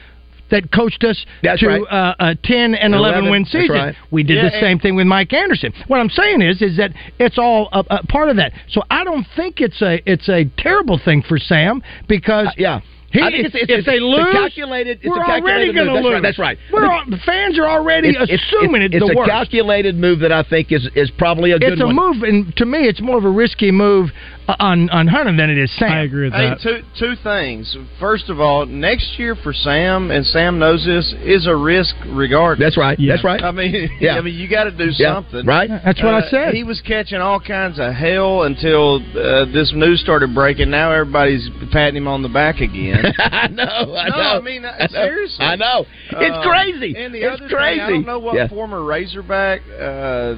[0.52, 1.82] that coached us That's to right.
[1.82, 3.76] uh, a 10 and 11, 11, win that's season.
[3.76, 3.96] right.
[4.12, 5.74] We did Yeah, the same thing with Mike Anderson.
[5.88, 8.54] What I'm saying is, is that it's all a, a part of that.
[8.70, 12.80] So I don't think it's a it's a terrible thing for Sam because Uh, yeah.
[13.14, 15.16] He, I think if, it's- it's- if it's they a lose, calculated- it's a we're
[15.26, 15.76] calculated already move.
[15.76, 16.14] going to That's lose.
[16.14, 16.58] right, that's right.
[16.72, 19.30] We're all, the fans are already It's- it's- assuming it's, it's the a worst.
[19.30, 21.96] calculated move that I think is is probably a good it's a one.
[21.98, 24.12] move, and to me, it's more of a risky move
[24.60, 25.92] on on Hunter than it is Sam.
[25.92, 26.60] I agree with Hey, that.
[26.62, 27.76] two two things.
[28.00, 32.66] First of all, next year for Sam, and Sam knows this, is a risk regardless.
[32.66, 33.00] That's right.
[33.00, 33.14] Yeah.
[33.14, 33.44] That's right.
[33.44, 34.18] I mean, Yeah.
[34.18, 35.70] I mean, you got to do Yeah, something, right?
[35.84, 36.54] That's what I Uh, said.
[36.54, 40.70] He was catching all kinds of hell until uh, this news started breaking.
[40.70, 43.14] Now everybody's patting him on the back again.
[43.20, 43.64] I know.
[43.96, 44.38] I No, know.
[44.38, 44.88] I mean, uh, I know.
[45.06, 45.46] seriously.
[45.46, 45.86] I know.
[46.12, 46.96] It's Um, crazy.
[46.98, 47.80] And the it's other crazy.
[47.80, 48.48] Thing, I don't know what Yeah.
[48.48, 50.36] former Razorback uh,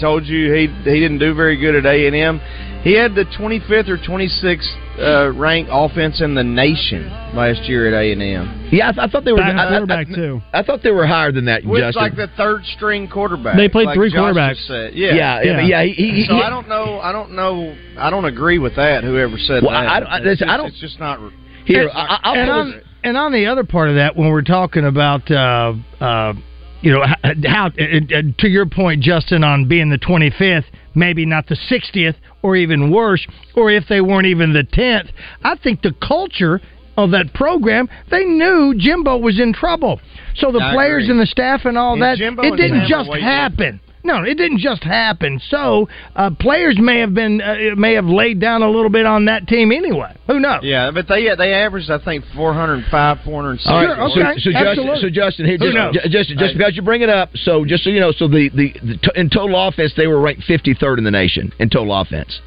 [0.00, 2.40] told you he he didn't do very good at A and M.
[2.86, 8.00] He had the 25th or 26th uh, ranked offense in the nation last year at
[8.00, 8.68] A and M.
[8.70, 9.42] Yeah, I, th- I thought they were.
[9.42, 10.40] I, I- quarterback I- too.
[10.52, 11.64] I thought they were higher than that.
[11.66, 12.00] With Justin.
[12.02, 13.56] like the third string quarterback.
[13.56, 14.66] They played like three Josh quarterbacks.
[14.68, 14.94] said.
[14.94, 15.14] Yeah.
[15.14, 15.82] yeah, yeah, yeah.
[15.84, 17.00] He, he, he, So I don't know.
[17.00, 17.76] I don't know.
[17.98, 19.02] I don't agree with that.
[19.02, 20.04] Whoever said Well, that.
[20.04, 21.18] I- I- It's listen, I just- don't- It's just not.
[21.64, 21.90] here.
[21.92, 25.28] I, I'll and on and on the other part of that, when we're talking about
[25.28, 26.34] uh, uh,
[26.82, 30.64] you know h- how uh, uh, to your point, Justin, on being the 25th,
[30.96, 35.10] maybe not the 60th, or even worse, or if they weren't even the 10th,
[35.44, 36.60] I think the culture
[36.96, 40.00] of that program, they knew Jimbo was in trouble.
[40.36, 41.12] So the I players agree.
[41.12, 43.80] and the staff and all And that, Jimbo it didn't just happen.
[44.06, 45.40] No, it didn't just happen.
[45.50, 49.24] So uh, players may have been uh, may have laid down a little bit on
[49.26, 50.16] that team anyway.
[50.28, 50.60] Who knows?
[50.62, 53.66] Yeah, but they they averaged I think 405, 406.
[53.68, 55.00] All right, Sure, so, okay, so, Justin, absolutely.
[55.00, 55.92] so Justin, here, Who just, knows?
[55.94, 56.58] ju- just, just Hey.
[56.58, 59.20] because you bring it up, so just so you know, so the, the, the to,
[59.20, 62.40] in total offense, they were ranked 53rd in the nation in total offense.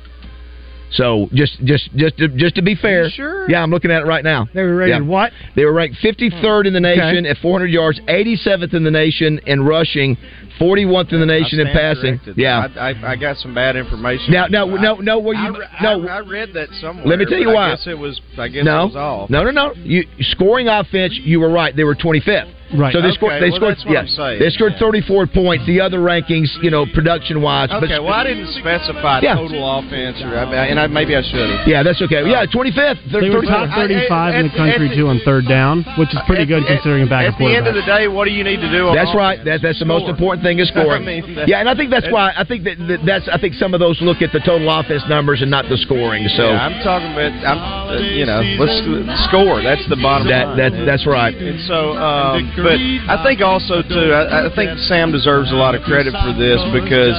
[0.92, 3.50] So just just just to, just to be fair, You sure?
[3.50, 4.48] yeah, I'm looking at it right now.
[4.56, 5.08] They were rated Yeah.
[5.08, 5.32] what?
[5.56, 7.30] They were ranked 53rd in the nation Okay.
[7.30, 10.18] at 400 yards, 87th in the nation in rushing,
[10.60, 12.18] 41th in the nation I in passing.
[12.20, 12.38] corrected.
[12.38, 12.68] Yeah.
[12.78, 14.32] I, I, I got some bad information.
[14.34, 15.20] Now, no, no, no.
[15.20, 16.08] Where I, you re- no?
[16.08, 17.06] I, I read that somewhere.
[17.06, 17.68] Let me tell you why.
[17.72, 18.20] I guess it was.
[18.38, 19.30] I guess no, it was off.
[19.30, 19.74] no, no, no.
[19.76, 21.18] You scoring offense.
[21.24, 21.76] You were right.
[21.76, 22.56] They were 25th.
[22.78, 22.94] Right.
[22.94, 23.42] So they Okay, scored.
[23.42, 23.76] They well, scored.
[23.78, 24.40] that's what yeah, I'm saying.
[24.40, 25.66] they scored 34 points.
[25.66, 27.70] The other rankings, you know, production wise.
[27.72, 29.36] Okay, well, I didn't specify Yeah.
[29.42, 31.68] total offense, or and I, maybe I should have.
[31.68, 32.22] Yeah, that's okay.
[32.30, 33.10] Yeah, 25th.
[33.10, 36.66] They were top 35 in the country too on third down, which is pretty good
[36.68, 38.90] considering a backup At the end of the day, what do you need to do?
[38.90, 39.44] On That's right.
[39.46, 41.04] That, that's the most important thing is scoring.
[41.06, 43.54] I mean, yeah, and I think that's why I think that, that that's I think
[43.54, 46.26] some of those look at the total offense numbers and not the scoring.
[46.34, 47.30] So Yeah, I'm talking about.
[47.46, 48.82] I'm, uh, you know, let's
[49.30, 49.62] score.
[49.62, 50.58] That's the bottom that line.
[50.58, 51.38] that that's right.
[51.38, 55.78] And so, um, but I think also too, I, I think Sam deserves a lot
[55.78, 57.14] of credit for this because,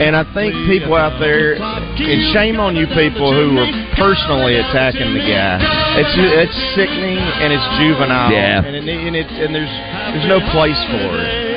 [0.00, 5.12] and I think people out there, and shame on you people who are personally attacking
[5.12, 5.58] the guy.
[5.98, 8.30] It's it's sickening and it's juvenile.
[8.30, 8.64] Yeah.
[8.64, 9.74] And it, and it and there's
[10.14, 11.50] there's no place for it.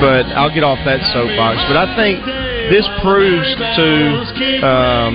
[0.00, 1.60] But I'll get off that soapbox.
[1.68, 2.24] But I think
[2.72, 3.46] this proves
[3.76, 3.88] to.
[4.64, 5.14] Um,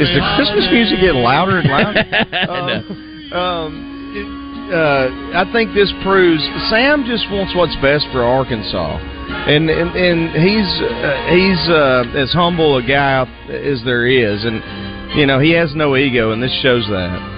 [0.00, 2.04] is the Christmas music getting louder and louder?
[2.46, 3.70] Um, um,
[4.16, 5.06] it- uh,
[5.38, 8.98] I think this proves Sam just wants what's best for Arkansas,
[9.46, 14.58] and and, and he's uh, he's uh, as humble a guy as there is, and
[15.16, 17.35] you know he has no ego, and this shows that.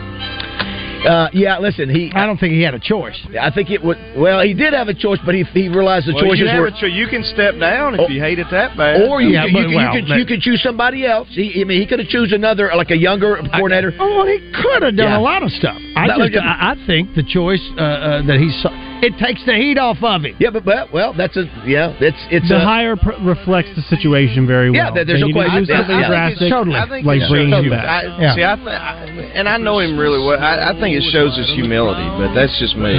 [1.06, 2.10] Uh, yeah, listen, he.
[2.14, 3.16] I don't think he had a choice.
[3.40, 3.96] I think it would.
[4.16, 6.60] Well, he did have a choice, but he he realized the Well, you, choices have
[6.60, 6.66] were.
[6.68, 8.08] a cho- you can step down if Oh.
[8.08, 9.02] you hate it that bad.
[9.08, 11.28] Or you, Yeah, you, but, you, well, you could that- you could choose somebody else.
[11.30, 13.94] He, I mean, he could have choose another like a younger coordinator.
[13.98, 15.18] Oh, well, he could have done Yeah.
[15.18, 15.76] a lot of stuff.
[15.96, 18.70] I just, was- I, I think the choice uh, uh, that he saw,
[19.02, 20.36] it takes the heat off of him.
[20.38, 21.94] Yeah, but, but well, that's a yeah.
[22.00, 24.94] It's it's The a, hire pr- reflects the situation very well.
[24.94, 25.64] Yeah, there's They no question.
[25.64, 26.76] do something I think drastic, it's totally.
[26.78, 27.86] I think like it bringing shows- you back.
[27.86, 28.34] I, Yeah.
[28.34, 28.92] See, I, th- I,
[29.38, 30.38] and I know him really well.
[30.42, 32.94] I, I think it shows his humility, but that's just me.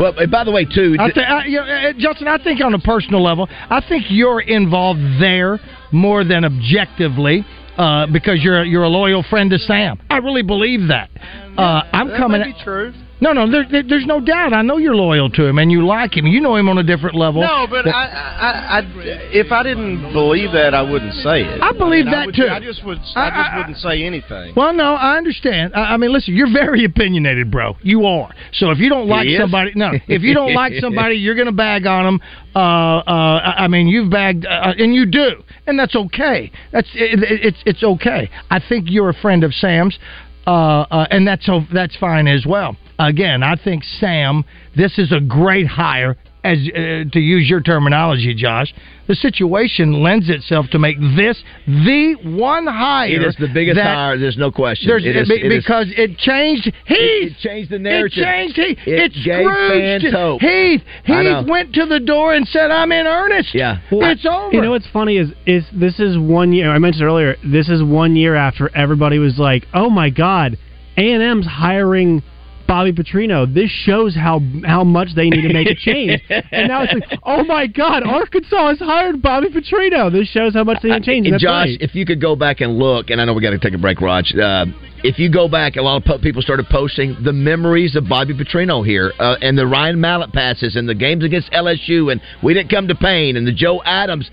[0.00, 0.12] well.
[0.30, 0.96] By the way, too.
[0.98, 4.06] I th- I, you know, uh, Justin, I think on a personal level, I think
[4.08, 5.60] you're involved there
[5.92, 7.44] more than objectively.
[7.74, 11.08] Uh, because you're a, you're a loyal friend to Sam, I really believe that.
[11.56, 12.42] Uh, I'm That coming.
[12.42, 12.92] may be true.
[13.22, 14.52] No, no, there, there, there's no doubt.
[14.52, 16.26] I know you're loyal to him and you like him.
[16.26, 17.40] You know him on a different level.
[17.40, 18.82] No, but That- I, I, I,
[19.30, 21.62] if I didn't believe that, I wouldn't say it.
[21.62, 22.48] I believe mean, that would- too.
[22.50, 22.98] I just would.
[23.14, 24.54] I- I, just I- wouldn't say anything.
[24.56, 25.72] Well, no, I understand.
[25.72, 27.76] I, I mean, listen, you're very opinionated, bro.
[27.82, 28.34] You are.
[28.54, 31.52] So if you don't like somebody, no, if you don't like somebody, you're going to
[31.52, 32.20] bag on them.
[32.56, 36.50] Uh, uh, I I mean, you've bagged, uh, and you do, and that's okay.
[36.72, 38.28] That's it, it, it's it's okay.
[38.50, 39.96] I think you're a friend of Sam's,
[40.44, 42.76] uh, uh, and that's that's fine as well.
[42.98, 44.44] Again, I think Sam,
[44.76, 46.16] this is a great hire.
[46.44, 48.74] As uh, to use your terminology, Josh,
[49.06, 53.10] the situation lends itself to make this the one hire.
[53.10, 54.18] It is the biggest hire.
[54.18, 54.88] There's no question.
[54.88, 56.76] there's, It is- be- it is- because it changed Heath.
[56.88, 58.18] It changed the narrative.
[58.18, 58.78] It changed Heath.
[58.86, 60.40] It It, gave fans hope.
[60.40, 60.82] Heath.
[61.04, 63.78] Heath went to the door and said, "I'm in earnest." Yeah.
[63.92, 64.52] it's over.
[64.52, 66.72] You know what's funny is is this is one year.
[66.72, 67.36] I mentioned earlier.
[67.44, 70.58] This is one year after everybody was like, "Oh my God,
[70.96, 72.24] A and M's hiring."
[72.72, 73.52] Bobby Petrino.
[73.52, 76.22] This shows how how much they need to make a change.
[76.30, 80.10] and now it's like, oh my God, Arkansas has hired Bobby Petrino.
[80.10, 81.26] This shows how much they need to change.
[81.26, 81.82] And And Josh, right.
[81.82, 83.78] if you could go back and look, and I know we got to take a
[83.78, 84.34] break, Raj.
[84.34, 84.64] Uh,
[85.04, 88.32] if you go back, a lot of po- people started posting the memories of Bobby
[88.32, 92.54] Petrino here, uh, and the Ryan Mallett passes, and the games against LSU, and we
[92.54, 94.30] didn't come to pain, and the Joe Adams.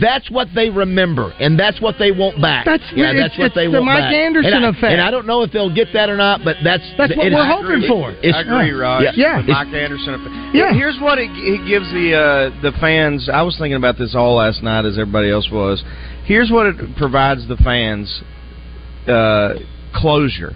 [0.00, 2.64] That's what they remember, and that's what they want back.
[2.66, 4.14] That's- yeah, it's- that's what it's they the want Mike back.
[4.14, 4.84] Anderson and I, effect.
[4.92, 7.32] And I don't know if they'll get that or not, but that's That's what it-
[7.32, 7.88] we're I hoping agree.
[7.88, 8.10] for.
[8.22, 9.02] It's- I agree, Raj.
[9.02, 9.42] Yeah, Yeah.
[9.42, 10.14] The Mike Anderson.
[10.14, 10.54] effect.
[10.54, 10.72] Yeah.
[10.72, 13.28] Here's what it, it gives the uh, the fans.
[13.28, 15.82] I was thinking about this all last night, as everybody else was.
[16.26, 18.22] Here's what it provides the fans:
[19.08, 19.54] uh,
[19.92, 20.54] closure.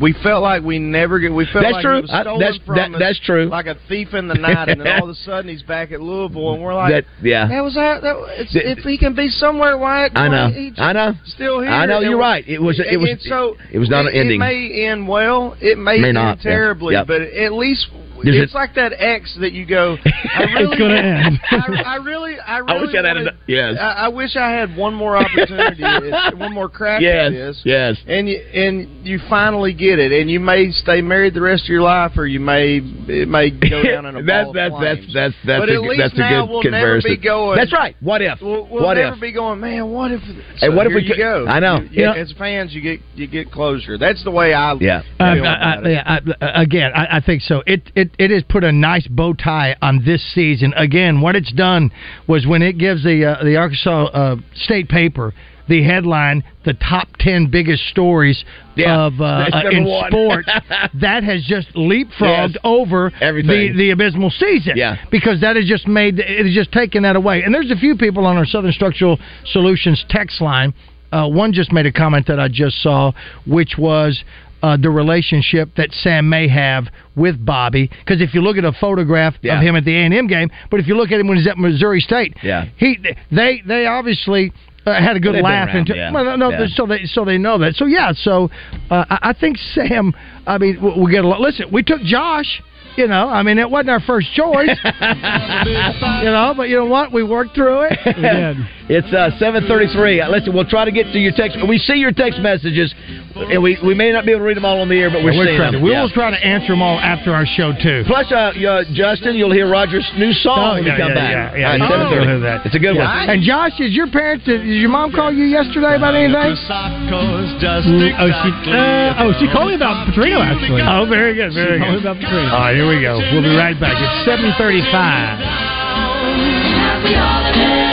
[0.00, 1.32] We felt like we never get.
[1.32, 1.98] We felt That's like true.
[1.98, 3.44] It was I- that's- from that- that's true.
[3.46, 6.00] Like a thief in the night, and then all of a sudden he's back at
[6.00, 7.46] Louisville, and we're like, That- yeah.
[7.48, 8.00] that was that.
[8.02, 10.08] that it's, if he can be somewhere, why?
[10.14, 10.48] I know.
[10.50, 11.12] he's I know.
[11.26, 11.70] Still here.
[11.70, 12.44] I know, you're right.
[12.48, 14.36] It was- it was- so it was not an ending.
[14.40, 15.56] It may end well.
[15.60, 16.50] It may, May end not, yeah.
[16.50, 17.06] terribly, Yep.
[17.06, 17.88] but at least
[18.24, 19.96] There's it's a- like that X that you go.
[20.04, 21.40] I really, It's gonna end.
[21.50, 22.72] I, I really, I really.
[22.72, 23.76] I wish I'd had wanted- a- yes.
[23.80, 25.82] I, I wish I had one more opportunity,
[26.36, 27.60] one more crack Yes, at this.
[27.64, 27.96] yes.
[28.06, 31.68] And you and you finally get it, and you may stay married the rest of
[31.70, 34.80] your life, or you may it may go down in a That's- ball of that's-
[34.80, 37.10] that's- that's- that's but a at good- least that's a now good we'll comparison.
[37.10, 37.56] never be going.
[37.56, 37.96] That's right.
[38.00, 38.40] What if?
[38.40, 39.20] We'll, we'll What never if?
[39.20, 39.90] be going, man.
[39.90, 40.20] What if?
[40.58, 41.46] Hey, what if we you could- go?
[41.46, 41.80] I know.
[41.80, 43.98] You- You know- as fans, you get you get closure.
[43.98, 45.02] That's the way I Yeah.
[45.18, 45.92] Uh, feel I- about I- it.
[45.92, 47.62] yeah, I- again, I, I think so.
[47.66, 50.72] It, it it has put a nice bow tie on this season.
[50.76, 51.90] Again, what it's done
[52.26, 55.32] was when it gives the uh, the Arkansas uh, State paper
[55.68, 58.44] the headline, the top ten biggest stories
[58.74, 60.10] Yeah, of uh, uh, in one.
[60.10, 60.48] sports.
[61.00, 62.56] that has just leapfrogged Yes.
[62.64, 63.72] over Everything.
[63.76, 64.72] the the abysmal season.
[64.76, 64.96] Yeah.
[65.12, 67.44] because that has just made it has just taken that away.
[67.44, 69.18] And there's a few people on our Southern Structural
[69.52, 70.74] Solutions text line.
[71.12, 73.12] Uh, one just made a comment that I just saw,
[73.46, 74.22] which was
[74.62, 76.84] uh, the relationship that Sam may have
[77.16, 77.90] with Bobby.
[78.04, 79.56] Because if you look at a photograph Yeah.
[79.56, 81.38] of him at the A and M game, but if you look at him when
[81.38, 82.66] he's at Missouri State, Yeah.
[82.76, 82.98] he
[83.30, 84.52] they they obviously.
[84.86, 86.10] Uh, had a good laugh around, into yeah.
[86.10, 86.66] well, no, no, Yeah.
[86.74, 87.74] so they so they know that.
[87.74, 88.50] So yeah, so
[88.90, 90.14] uh, I, I think Sam.
[90.46, 91.38] I mean, we, we get a lot.
[91.38, 92.62] Listen, we took Josh.
[92.96, 94.68] You know, I mean, it wasn't our first choice.
[94.84, 97.12] you know, but you know what?
[97.12, 97.98] We worked through it.
[98.20, 98.96] We.
[98.96, 100.20] It's uh, seven thirty-three.
[100.20, 101.56] Uh, listen, we'll try to get to your text.
[101.62, 102.92] We see your text messages,
[103.38, 105.22] and we, we may not be able to read them all on the air, but
[105.22, 105.84] we're, We're seeing trying to, them.
[105.86, 106.02] we Yeah.
[106.02, 108.02] will try to answer them all after our show too.
[108.10, 111.22] Plus, uh, uh, Justin, you'll hear Roger's new song Oh, when yeah, you come yeah,
[111.22, 111.30] back.
[111.30, 111.70] yeah, yeah.
[111.70, 111.86] All right, Oh.
[111.86, 112.30] seven thirty.
[112.34, 112.66] You'll that.
[112.66, 113.06] It's a good Yeah.
[113.06, 113.30] one.
[113.30, 114.42] And Josh, is your parents?
[114.44, 116.50] Did your mom call you yesterday about anything?
[116.58, 120.82] Mm, oh, she uh, oh she called me about Petrino actually.
[120.82, 122.10] Oh, very good, very She called me good.
[122.10, 122.50] about Petrino.
[122.80, 123.18] All right, here we go.
[123.32, 123.96] We'll be right back.
[124.00, 125.38] It's seven thirty-five.
[125.38, 127.90] Happy holiday.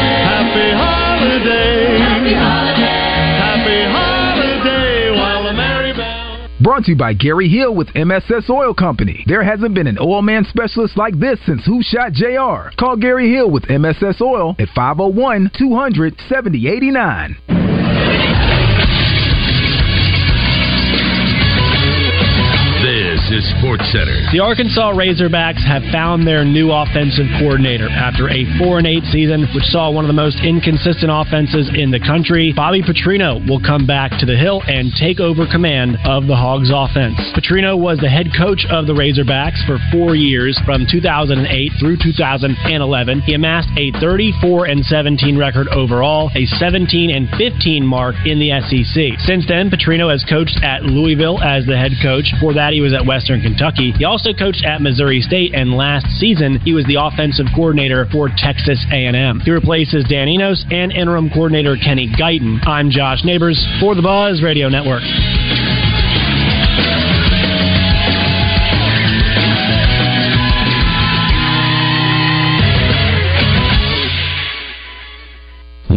[3.35, 6.49] Happy holiday while the merry bells.
[6.61, 9.23] Brought to you by Gary Hill with MSS Oil Company.
[9.27, 12.69] There hasn't been an oil man specialist like this since Who Shot JR.
[12.79, 17.35] Call Gary Hill with MSS Oil at 501 200 7089.
[23.27, 24.23] Sports Center.
[24.31, 29.43] The Arkansas Razorbacks have found their new offensive coordinator after a 4 and 8 season,
[29.51, 32.55] which saw one of the most inconsistent offenses in the country.
[32.55, 36.71] Bobby Petrino will come back to the Hill and take over command of the Hogs
[36.71, 37.19] offense.
[37.35, 41.35] Petrino was the head coach of the Razorbacks for four years from 2008
[41.83, 43.27] through 2011.
[43.27, 48.55] He amassed a 34 and 17 record overall, a 17 and 15 mark in the
[48.63, 49.19] SEC.
[49.19, 52.31] Since then, Petrino has coached at Louisville as the head coach.
[52.39, 53.93] Before that, he was at Western Kentucky.
[53.97, 58.29] He also coached at Missouri State, and last season he was the offensive coordinator for
[58.29, 59.39] Texas A&M.
[59.39, 62.61] He replaces Dan Enos and interim coordinator Kenny Guyton.
[62.67, 65.01] I'm Josh Neighbors for the Buzz Radio Network.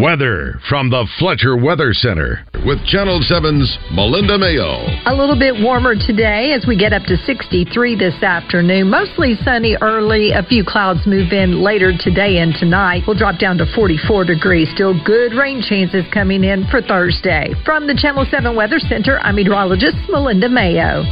[0.00, 4.88] Weather from the Fletcher Weather Center with Channel 7's Melinda Mayo.
[5.04, 8.88] A little bit warmer today as we get up to 63 this afternoon.
[8.88, 10.32] Mostly sunny early.
[10.32, 13.02] A few clouds move in later today and tonight.
[13.06, 14.70] We'll drop down to 44 degrees.
[14.72, 17.52] Still good rain chances coming in for Thursday.
[17.66, 21.04] From the Channel 7 Weather Center, I'm meteorologist Melinda Mayo.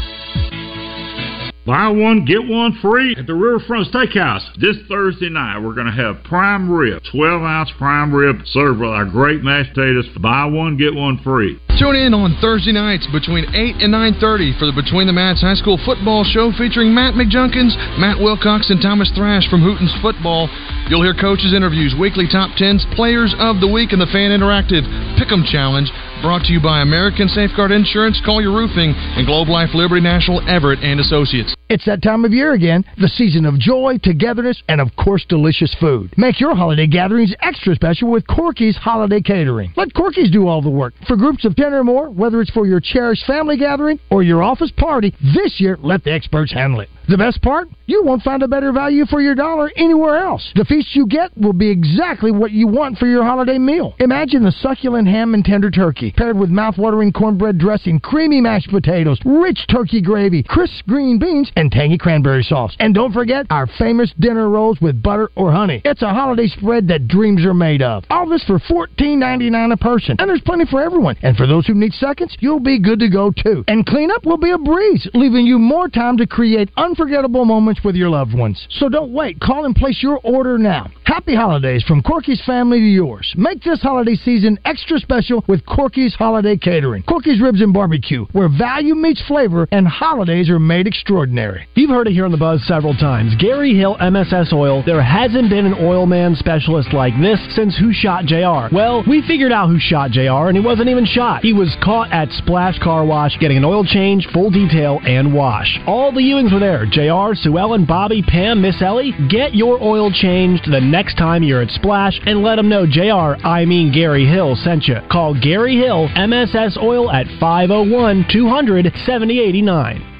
[1.69, 4.41] Buy one, get one free at the Riverfront Steakhouse.
[4.57, 8.89] This Thursday night, we're going to have prime rib, 12 ounce prime rib served with
[8.89, 10.09] our great mashed potatoes.
[10.17, 11.61] Buy one, get one free.
[11.77, 15.61] Tune in on Thursday nights between 8 and 9.30 for the Between the Mats High
[15.61, 20.49] School football show featuring Matt McJunkins, Matt Wilcox, and Thomas Thrash from Hooten's Football.
[20.89, 24.89] You'll hear coaches' interviews, weekly top 10s, players of the week, and the Fan Interactive
[25.21, 25.93] Pick'em Challenge.
[26.25, 30.41] Brought to you by American Safeguard Insurance, Call Your Roofing, and Globe Life Liberty National
[30.49, 31.58] Everett and Associates.
[31.71, 35.75] It's that time of year again, the season of joy, togetherness, and of course, delicious
[35.79, 36.15] food.
[36.17, 39.75] Make your holiday gatherings extra special with Corky's Holiday Catering.
[39.77, 40.95] Let Corky's do all the work.
[41.07, 44.43] For groups of 10 or more, whether it's for your cherished family gathering or your
[44.43, 46.89] office party, this year, let the experts handle it.
[47.09, 47.68] The best part?
[47.87, 50.53] You won't find a better value for your dollar anywhere else.
[50.55, 53.94] The feast you get will be exactly what you want for your holiday meal.
[53.99, 59.18] Imagine the succulent ham and tender turkey, paired with mouth-watering cornbread dressing, creamy mashed potatoes,
[59.25, 62.77] rich turkey gravy, crisp green beans, and tangy cranberry sauce.
[62.79, 65.81] And don't forget our famous dinner rolls with butter or honey.
[65.87, 68.05] It's a holiday spread that dreams are made of.
[68.11, 70.16] All this for $14.99 a person.
[70.18, 71.16] And there's plenty for everyone.
[71.23, 73.64] And for those who need seconds, you'll be good to go too.
[73.66, 76.68] And cleanup will be a breeze, leaving you more time to create
[77.07, 78.67] moments with your loved ones.
[78.71, 79.41] So don't wait.
[79.41, 80.91] Call and place your order now.
[81.05, 83.33] Happy holidays from Corky's family to yours.
[83.37, 87.03] Make this holiday season extra special with Corky's Holiday Catering.
[87.05, 91.67] Corky's Ribs and Barbecue, where value meets flavor and holidays are made extraordinary.
[91.75, 93.35] You've heard it here on the Buzz several times.
[93.39, 94.83] Gary Hill MSS Oil.
[94.85, 98.75] There hasn't been an oil man specialist like this since Who Shot JR.
[98.75, 101.43] Well, we figured out who shot JR, and he wasn't even shot.
[101.43, 105.79] He was caught at Splash Car Wash getting an oil change, full detail, and wash.
[105.87, 106.85] All the Ewings were there.
[106.90, 109.12] JR, Sue Ellen, Bobby, Pam, Miss Ellie.
[109.29, 113.37] Get your oil changed the next time you're at Splash and let them know JR,
[113.46, 114.96] I mean Gary Hill, sent you.
[115.11, 120.14] Call Gary Hill, MSS Oil at 501 200 7089.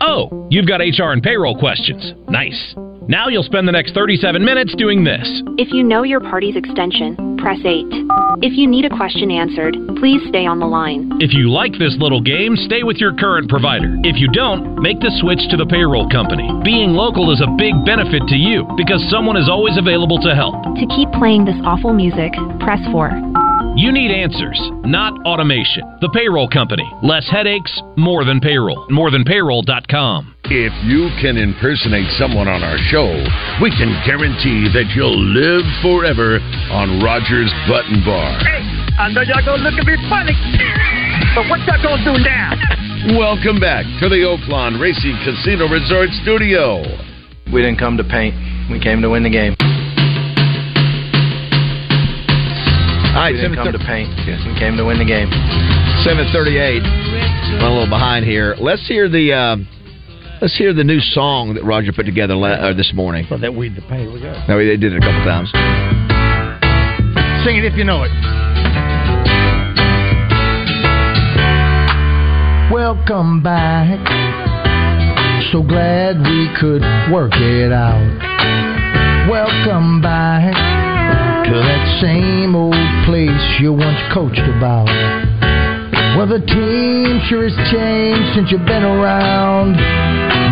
[0.00, 2.12] Oh, you've got HR and payroll questions.
[2.28, 2.74] Nice.
[3.08, 5.28] Now you'll spend the next 37 minutes doing this.
[5.58, 7.84] If you know your party's extension, press 8.
[8.40, 11.12] If you need a question answered, please stay on the line.
[11.20, 14.00] If you like this little game, stay with your current provider.
[14.04, 16.48] If you don't, make the switch to the payroll company.
[16.64, 20.56] Being local is a big benefit to you because someone is always available to help.
[20.64, 23.43] To keep playing this awful music, press 4.
[23.76, 24.54] You need answers,
[24.86, 25.82] not automation.
[25.98, 26.86] The payroll company.
[27.02, 28.86] Less headaches, more than payroll.
[28.86, 30.34] Morethanpayroll.com.
[30.46, 33.10] If you can impersonate someone on our show,
[33.58, 36.38] we can guarantee that you'll live forever
[36.70, 38.38] on Rogers Button Bar.
[38.94, 40.38] I know y'all gonna look at me funny,
[41.34, 42.54] but what y'all gonna do now?
[43.18, 46.78] Welcome back to the Oaklawn Racing Casino Resort Studio.
[47.50, 48.38] We didn't come to paint.
[48.70, 49.58] We came to win the game.
[53.14, 54.10] All right, we didn't come to paint.
[54.26, 55.30] We came to win the game.
[56.02, 56.82] 738.
[56.82, 58.56] Run a little behind here.
[58.58, 59.56] Let's hear the uh,
[60.42, 63.24] let's hear the new song that Roger put together la- uh, this morning.
[63.30, 64.12] Well, that weed the paint.
[64.12, 64.34] We go.
[64.48, 65.46] No, they did it a couple times.
[67.46, 68.10] Sing it if you know it.
[72.74, 74.02] Welcome back.
[75.52, 76.82] So glad we could
[77.14, 78.02] work it out.
[79.30, 80.33] Welcome back to that
[82.00, 82.76] same old
[83.06, 84.88] place you once coached about.
[86.16, 89.74] Well, the team sure has changed since you've been around.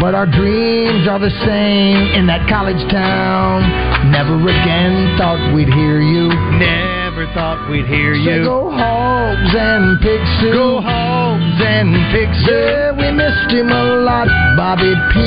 [0.00, 3.62] But our dreams are the same in that college town.
[4.10, 6.28] Never again thought we'd hear you.
[6.58, 8.44] Never thought we'd hear Say you.
[8.44, 10.52] go Hogs and Pigskin.
[10.52, 12.50] Go Hogs and Pigskin.
[12.50, 14.26] Yeah, we missed him a lot.
[14.58, 15.20] Bobby P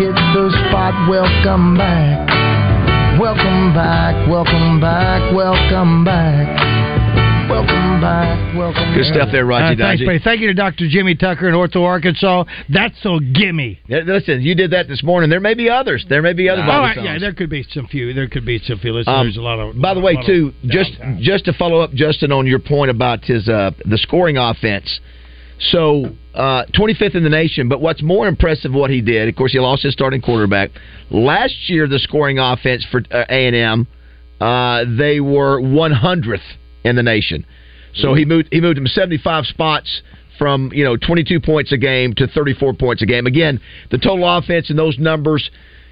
[0.00, 0.96] hit the spot.
[1.12, 2.41] Welcome back.
[3.20, 4.28] Welcome back.
[4.28, 5.32] Welcome back.
[5.34, 6.48] Welcome back.
[7.48, 8.56] Welcome back.
[8.56, 9.14] Welcome Good back.
[9.14, 10.06] stuff there, Roger Uh, thanks, Dodgy.
[10.06, 10.18] buddy.
[10.20, 10.88] Thank you to Dr.
[10.88, 12.44] Jimmy Tucker in Ortho, Arkansas.
[12.70, 13.78] That's a gimme.
[13.86, 15.28] Yeah, Listen, you did that this morning.
[15.30, 16.04] There may be others.
[16.08, 17.06] There may be other Oh, Bobby right, songs.
[17.06, 18.12] yeah, there could be some few.
[18.14, 18.92] There could be some few.
[18.94, 19.80] Listen, Um, there's a lot of.
[19.80, 23.48] By the way, too, just just to follow up, Justin, on your point about his
[23.48, 25.00] uh, the scoring offense.
[25.70, 27.68] So, uh, 25th in the nation.
[27.68, 30.70] But what's more impressive, what he did, of course, he lost his starting quarterback
[31.10, 31.86] last year.
[31.86, 33.86] The scoring offense for uh, A and M,
[34.40, 36.40] uh, they were 100th
[36.84, 37.44] in the nation.
[37.94, 40.02] So he moved he moved him 75 spots
[40.38, 43.26] from you know 22 points a game to 34 points a game.
[43.26, 43.60] Again,
[43.90, 45.48] the total offense in those numbers.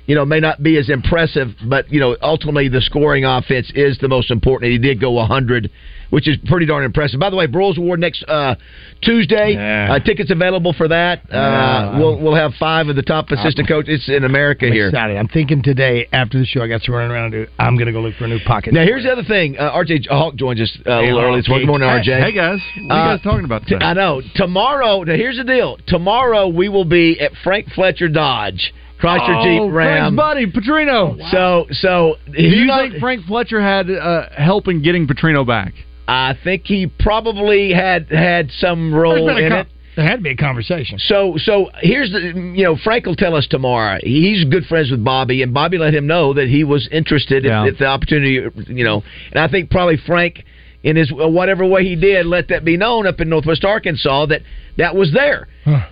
[0.07, 3.99] you know, may not be as impressive, but you know, ultimately the scoring offense is
[3.99, 4.73] the most important.
[4.73, 5.71] He did go 100,
[6.11, 7.19] which is pretty darn impressive.
[7.19, 8.55] By the way, Broyles Award next uh,
[9.03, 9.55] Tuesday.
[9.55, 9.95] Yeah.
[9.95, 11.21] Uh, tickets available for that.
[11.31, 11.99] Uh, Yeah.
[11.99, 14.89] we'll we'll have five of the top assistant coaches in America I'm here.
[14.89, 15.17] excited.
[15.17, 17.53] I'm thinking today after the show, I got to run around to do.
[17.59, 18.75] I'm going to go look for a new pocket.
[18.75, 19.57] Now here's the other thing.
[19.59, 21.67] Uh, RJ Hawk joins us uh, a little Hey, early this morning.
[21.67, 22.23] Good morning, RJ.
[22.23, 22.59] Hey, guys.
[22.87, 23.85] What are you guys talking about today?
[23.85, 24.21] I know.
[24.35, 25.03] Tomorrow.
[25.05, 25.79] Now here's the deal.
[25.87, 30.15] Tomorrow we will be at Frank Fletcher Dodge, Chrysler oh, Jeep Ram.
[30.15, 31.31] Frank's buddy, Petrino.
[31.31, 35.75] So, so do you think Frank Fletcher had uh, help in getting Petrino back?
[36.11, 39.67] I think he probably had had some role There's been a in co- it.
[39.97, 40.99] There had to be a conversation.
[40.99, 42.21] So, so here's the
[42.57, 43.99] you know Frank will tell us tomorrow.
[44.03, 47.65] He's good friends with Bobby, and Bobby let him know that he was interested Yeah.
[47.67, 49.03] if, if the opportunity, you know.
[49.33, 50.45] And I think probably Frank,
[50.83, 54.43] in his whatever way he did, let that be known up in Northwest Arkansas that
[54.79, 55.47] that was there.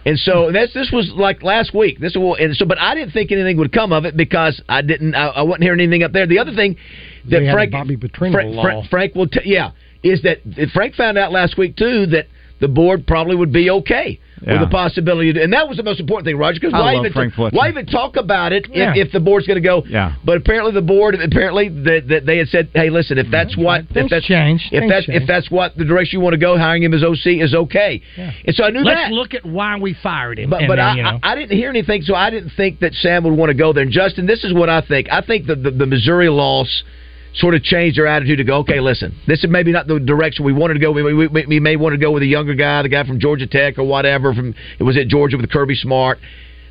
[0.05, 2.01] And so that's this was like last week.
[2.01, 4.83] This will and so, but I didn't think anything would come of it because I
[4.83, 5.15] didn't.
[5.15, 6.27] I, I wasn't hearing anything up there.
[6.27, 6.77] The other thing
[7.31, 8.63] that They Frank Bobby Petrino Frank, law.
[8.63, 9.71] Frank, Frank will t- yeah
[10.03, 10.39] is that
[10.73, 12.27] Frank found out last week too that
[12.61, 14.55] the board probably would be okay Yeah.
[14.55, 16.59] with the possibility, to, and that was the most important thing, Roger.
[16.61, 17.57] Because why love even Frank Fletcher.
[17.57, 18.91] why even talk about it Yeah.
[18.97, 19.85] if, if the board's going to go?
[19.87, 20.15] Yeah.
[20.25, 23.63] But apparently the board apparently that, that they had said, hey, listen, if that's mm-hmm.
[23.63, 24.67] what if Things that's change.
[24.73, 25.23] if Things that's change.
[25.23, 28.03] if that's what the direction you want to go, hiring him as OC is okay.
[28.17, 28.33] Yeah.
[28.45, 29.13] And so I knew Let's that.
[29.13, 30.51] look at why we fired him.
[30.51, 31.21] But, but then, I, you know.
[31.23, 33.73] I, I didn't hear anything, so I didn't think that Sam would want to go
[33.73, 33.85] there.
[33.85, 35.07] And Justin, this is what I think.
[35.13, 36.83] I think that the, the Missouri loss
[37.35, 40.45] sort of changed their attitude to go, okay, listen, this is maybe not the direction
[40.45, 40.91] we wanted to go.
[40.93, 43.21] We, we, we, we may want to go with a younger guy, the guy from
[43.21, 44.35] Georgia Tech or whatever.
[44.35, 46.19] From it was at Georgia with Kirby Smart.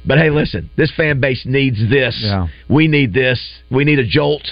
[0.05, 2.17] But hey, listen, this fan base needs this.
[2.21, 2.47] Yeah.
[2.69, 3.39] We need this.
[3.69, 4.43] We need a jolt.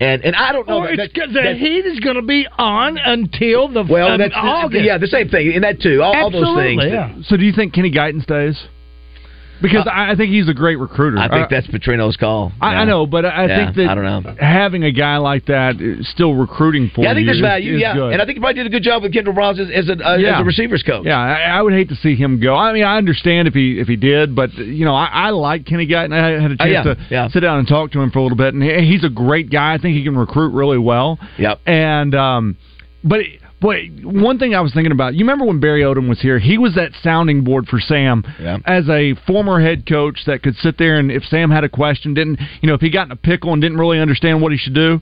[0.00, 0.78] And and I don't know.
[0.84, 4.12] Or that- it's, that- the that- heat is going to be on until the well,
[4.12, 4.84] um, that's August.
[4.84, 6.02] yeah, the same thing, and that too.
[6.02, 6.82] All, all those things.
[6.86, 7.14] yeah.
[7.24, 8.60] So do you think Kenny Guiton stays?
[9.62, 11.18] Because I I think he's a great recruiter.
[11.18, 12.52] I think Uh, that's Petrino's call.
[12.60, 12.80] I, Yeah.
[12.80, 14.34] I know, but I Yeah, think that I don't know.
[14.40, 17.42] having a guy like that uh, still recruiting for Yeah, I think you there's is-
[17.42, 17.74] value.
[17.76, 18.12] is yeah, good.
[18.12, 19.92] and I think he probably did a good job with Kendall Browns as, as, a,
[19.92, 20.34] uh, Yeah.
[20.36, 21.06] as a receivers coach.
[21.06, 22.54] Yeah, I, I would hate to see him go.
[22.56, 25.64] I mean, I understand if he if he did, but you know, I, I like
[25.64, 26.12] Kenny Guiton.
[26.12, 28.22] I had a Oh, chance yeah, to sit down and talk to him for a
[28.22, 29.74] little bit, and he, he's a great guy.
[29.74, 31.18] I think he can recruit really well.
[31.38, 31.60] Yep.
[31.66, 32.56] And um,
[33.04, 33.20] but
[33.62, 36.38] but one thing I was thinking about, you remember when Barry Odom was here?
[36.38, 38.58] He was that sounding board for Sam Yeah.
[38.66, 42.12] as a former head coach that could sit there and if Sam had a question,
[42.12, 44.58] didn't you know if he got in a pickle and didn't really understand what he
[44.58, 45.00] should do,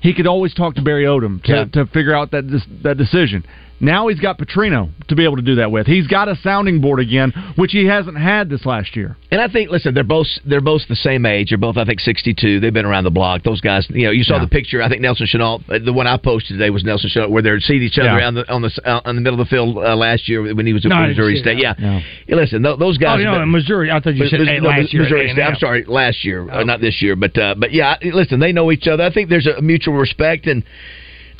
[0.00, 1.64] he could always talk to Barry Odom to, Yeah.
[1.72, 2.44] to figure out that
[2.82, 3.44] that decision.
[3.84, 5.88] Now he's got Petrino to be able to do that with.
[5.88, 9.16] He's got a sounding board again, which he hasn't had this last year.
[9.32, 11.48] And I think, listen, they're both they're both the same age.
[11.48, 12.60] They're both, I think, 62.
[12.60, 13.42] They've been around the block.
[13.42, 14.42] Those guys, you know, you saw Yeah.
[14.44, 14.80] the picture.
[14.80, 17.58] I think Nelson Chenault, uh, the one I posted today was Nelson Chenault, where they're
[17.58, 18.26] seeing each other Yeah.
[18.28, 20.64] on the on the uh, in the middle of the field uh, last year when
[20.64, 21.58] he was at No, Missouri State.
[21.58, 21.74] Yeah.
[21.78, 22.00] Yeah,
[22.36, 23.16] listen, th- those guys.
[23.16, 23.90] Oh, you know, have been- Missouri.
[23.90, 25.02] I thought you said Mis- no, last year.
[25.02, 25.42] Missouri State.
[25.42, 27.16] I'm sorry, last year, uh, not this year.
[27.16, 29.02] But uh, but yeah, listen, they know each other.
[29.02, 30.62] I think there's a mutual respect and.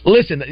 [0.04, 0.46] Listen, uh,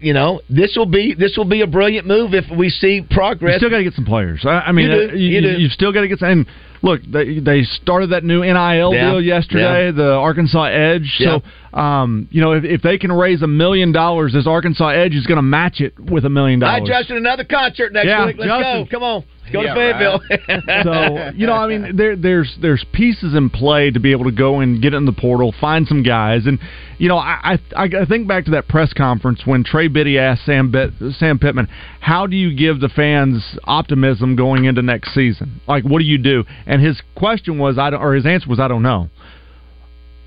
[0.00, 3.54] you know this will be this will be a brilliant move if we see progress.
[3.54, 4.44] You still got to get some players.
[4.44, 5.62] I, I mean, You do, uh, you do.
[5.62, 6.28] have still got to get some.
[6.28, 6.46] And
[6.82, 9.92] look, they they started that new NIL Yeah, deal yesterday, yeah.
[9.92, 11.14] the Arkansas Edge.
[11.20, 11.38] Yeah.
[11.72, 15.14] So, um, you know, if, if they can raise a million dollars, this Arkansas Edge
[15.14, 16.88] is going to match it with a million All right, dollars.
[17.02, 18.36] Justin, another concert next week.
[18.38, 18.84] Let's Justin.
[18.84, 18.88] go.
[18.90, 19.24] Come on.
[19.46, 20.82] Let's go Yeah, to Fayetteville.
[21.30, 24.32] so you know, I mean, there, there's there's pieces in play to be able to
[24.32, 26.58] go and get in the portal, find some guys, and
[26.98, 30.44] you know, I I, I think back to that press conference when Trey Biddy asked
[30.46, 31.68] Sam Bit, Sam Pittman,
[32.00, 35.60] "How do you give the fans optimism going into next season?
[35.68, 38.58] Like, what do you do?" And his question was, "I don't," or his answer was,
[38.58, 39.10] "I don't know."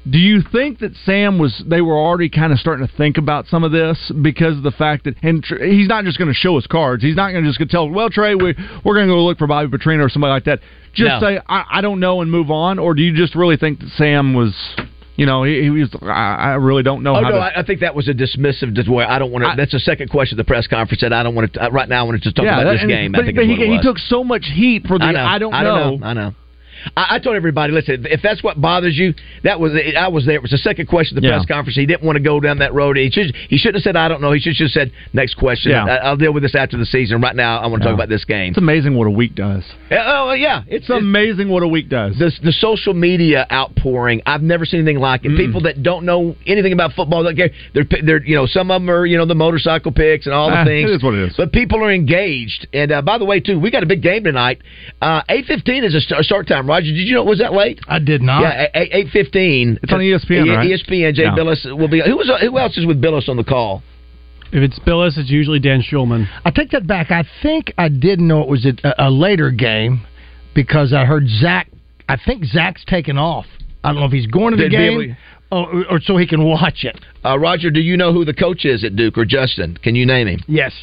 [0.09, 1.61] Do you think that Sam was?
[1.67, 4.71] They were already kind of starting to think about some of this because of the
[4.71, 7.03] fact that, and Tr- he's not just going to show us cards.
[7.03, 9.37] He's not going to just go tell, "Well, Trey, we we're going to go look
[9.37, 10.59] for Bobby Petrino or somebody like that."
[10.93, 11.19] Just No.
[11.19, 13.89] say, I, "I don't know" and move on, or do you just really think that
[13.97, 14.55] Sam was?
[15.17, 15.89] You know, he, he was.
[16.01, 17.41] I, I really don't know Oh how no, to.
[17.41, 18.87] I, I think that was a dismissive.
[18.87, 19.53] Way I don't want to.
[19.57, 21.01] That's the second question of the press conference.
[21.01, 21.65] That I don't want to.
[21.65, 23.11] Uh, right now, I want to just talk about that- this game.
[23.11, 25.03] But, I think but he, he took so much heat for the.
[25.03, 25.25] I know.
[25.25, 25.75] I don't I know.
[25.77, 26.07] don't know.
[26.07, 26.33] I know.
[26.95, 29.13] I, I told everybody, listen, if that's what bothers you,
[29.43, 30.35] that was I was there.
[30.35, 31.37] It was the second question of the Yeah.
[31.37, 31.75] press conference.
[31.75, 32.97] He didn't want to go down that road.
[32.97, 34.31] He should he shouldn't have said I don't know.
[34.31, 35.71] He should have said next question.
[35.71, 35.85] Yeah.
[35.85, 37.21] I, I'll deal with this after the season.
[37.21, 37.91] Right now, I want to Yeah.
[37.91, 38.49] talk about this game.
[38.49, 39.63] It's amazing what a week does.
[39.91, 42.17] Yeah, Oh yeah, it's, It's amazing what a week does.
[42.17, 44.21] the the social media outpouring.
[44.25, 45.35] I've never seen anything like it.
[45.37, 47.49] People that don't know anything about football don't care.
[47.73, 50.49] They're they're you know some of them are you know the motorcycle picks and all
[50.49, 50.89] the Ah, things.
[50.89, 51.33] it is what it is.
[51.37, 52.67] But people are engaged.
[52.73, 54.59] And uh, by the way, too, we got a big game tonight.
[55.01, 56.68] Uh, eight fifteen is a st- start time.
[56.69, 57.79] Roger, did you know was that late?
[57.87, 58.41] I did not.
[58.41, 59.79] Yeah, eight eight fifteen.
[59.83, 60.67] It's on E ESPN, right?
[60.67, 61.13] ESPN.
[61.13, 61.35] Jay Yeah.
[61.35, 62.01] Bilas will be.
[62.05, 63.83] Who was who else is with Bilas on the call?
[64.51, 66.27] If it's Bilas, it's usually Dan Shulman.
[66.43, 67.11] I take that back.
[67.11, 70.01] I think I did know it was a, a later game
[70.55, 71.69] because I heard Zach.
[72.07, 73.45] I think Zach's taken off
[73.83, 75.17] I don't know if he's going to the They'd game
[75.51, 76.99] or, or so he can watch it.
[77.23, 79.77] Uh, Roger, do you know who the coach is at Duke or Justin?
[79.81, 80.39] Can you name him?
[80.47, 80.73] Yes.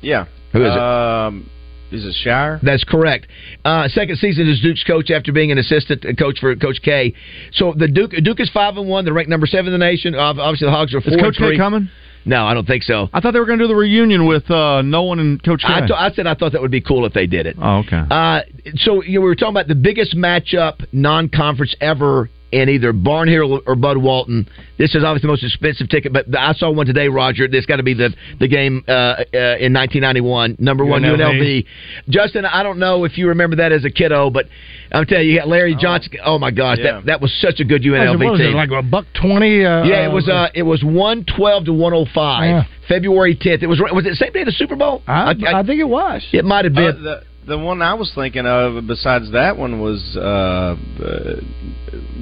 [0.00, 0.26] Yeah.
[0.52, 0.78] Who is it?
[0.78, 1.50] Um,
[1.90, 2.60] is it Scheyer?
[2.62, 3.26] That's correct.
[3.64, 7.14] Uh, second season as Duke's coach after being an assistant coach for Coach K.
[7.52, 9.04] So the Duke Duke is five and one.
[9.04, 10.14] They're ranked number seven in the nation.
[10.14, 11.56] Obviously, the Hogs are four Is Coach and three.
[11.56, 11.88] K coming?
[12.24, 13.08] No, I don't think so.
[13.12, 15.72] I thought they were going to do the reunion with uh, Nolan and Coach K.
[15.72, 17.56] I, th- I said I thought that would be cool if they did it.
[17.58, 18.02] oh, okay.
[18.10, 18.40] Uh,
[18.74, 23.60] so you know, we were talking about the biggest matchup non-conference ever in either Barnhill
[23.66, 24.48] or Bud Walton.
[24.78, 27.48] This is obviously the most expensive ticket, but I saw one today, Roger.
[27.48, 31.18] This got to be the the game uh, uh, in 1991, number one UNLV.
[31.18, 31.66] UNLV.
[32.08, 34.46] Justin, I don't know if you remember that as a kiddo, but
[34.92, 36.12] I'm telling you, you got Larry Johnson.
[36.24, 36.92] Oh my gosh, Yeah.
[36.92, 38.54] that that was such a good it, UNLV what was it, team.
[38.54, 39.64] like a buck twenty?
[39.64, 40.28] Uh, yeah, it was.
[40.28, 42.44] Uh, it was one twelve to one hundred five.
[42.48, 42.64] Yeah.
[42.88, 43.62] February tenth.
[43.62, 43.80] It was.
[43.80, 45.02] Was it the same day of the Super Bowl?
[45.06, 46.26] I, I, think it was.
[46.32, 46.96] It might have been.
[46.96, 51.40] Uh, the the one I was thinking of besides that one was uh, uh,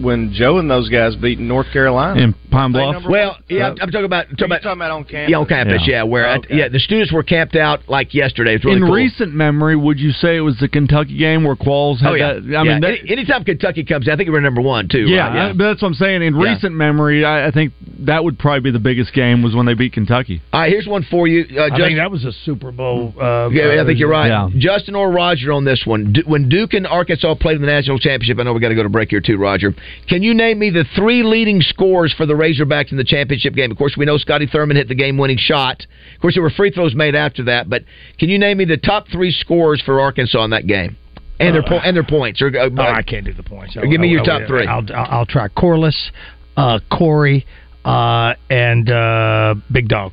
[0.00, 3.02] when Joe and those guys beat North Carolina In Pine Bluff?
[3.08, 3.42] Well, one?
[3.48, 5.30] yeah, I'm, I'm talking about talking You're about, talking about on campus.
[5.30, 5.82] yeah, on campus.
[5.86, 5.94] Yeah.
[5.96, 8.54] Yeah, where Oh, I- yeah, the students were camped out like yesterday.
[8.54, 8.94] It's really in cool.
[8.94, 12.34] recent memory, would you say it was the Kentucky game where Qualls had oh yeah,
[12.34, 12.42] that?
[12.56, 12.72] I yeah.
[12.72, 15.06] mean, that, Any, anytime Kentucky comes, in, I think we're number one too.
[15.08, 15.50] yeah, right?
[15.50, 16.22] I- but that's what I'm saying.
[16.22, 16.52] In Yeah.
[16.52, 19.74] recent memory, I, I think that would probably be the biggest game was when they
[19.74, 20.42] beat Kentucky.
[20.52, 21.46] All right, here's one for you.
[21.58, 23.14] Uh, I think that was a Super Bowl.
[23.20, 24.28] Uh, yeah, I think you're right.
[24.28, 24.48] Yeah.
[24.56, 26.12] Justin or Roger on this one.
[26.12, 28.74] Du- when Duke and Arkansas played in the national championship, I know we got to
[28.74, 29.74] go to break here too, Roger.
[30.08, 33.70] Can you name me the three leading scores for the Razorbacks in the championship game?
[33.70, 35.80] Of course, we know Scotty Thurman hit the game-winning shot.
[36.14, 37.70] Of course, there were free throws made after that.
[37.70, 37.84] But
[38.18, 40.96] can you name me the top three scores for Arkansas in that game
[41.40, 42.42] and their po- and their points?
[42.42, 43.76] Or, uh, Oh, I can't do the points.
[43.76, 44.66] Or give me your I'll- top I'll- three.
[44.66, 46.10] I'll, I'll, I'll try Corliss,
[46.58, 47.46] uh, Corey,
[47.84, 50.12] uh, and uh, Big Dog.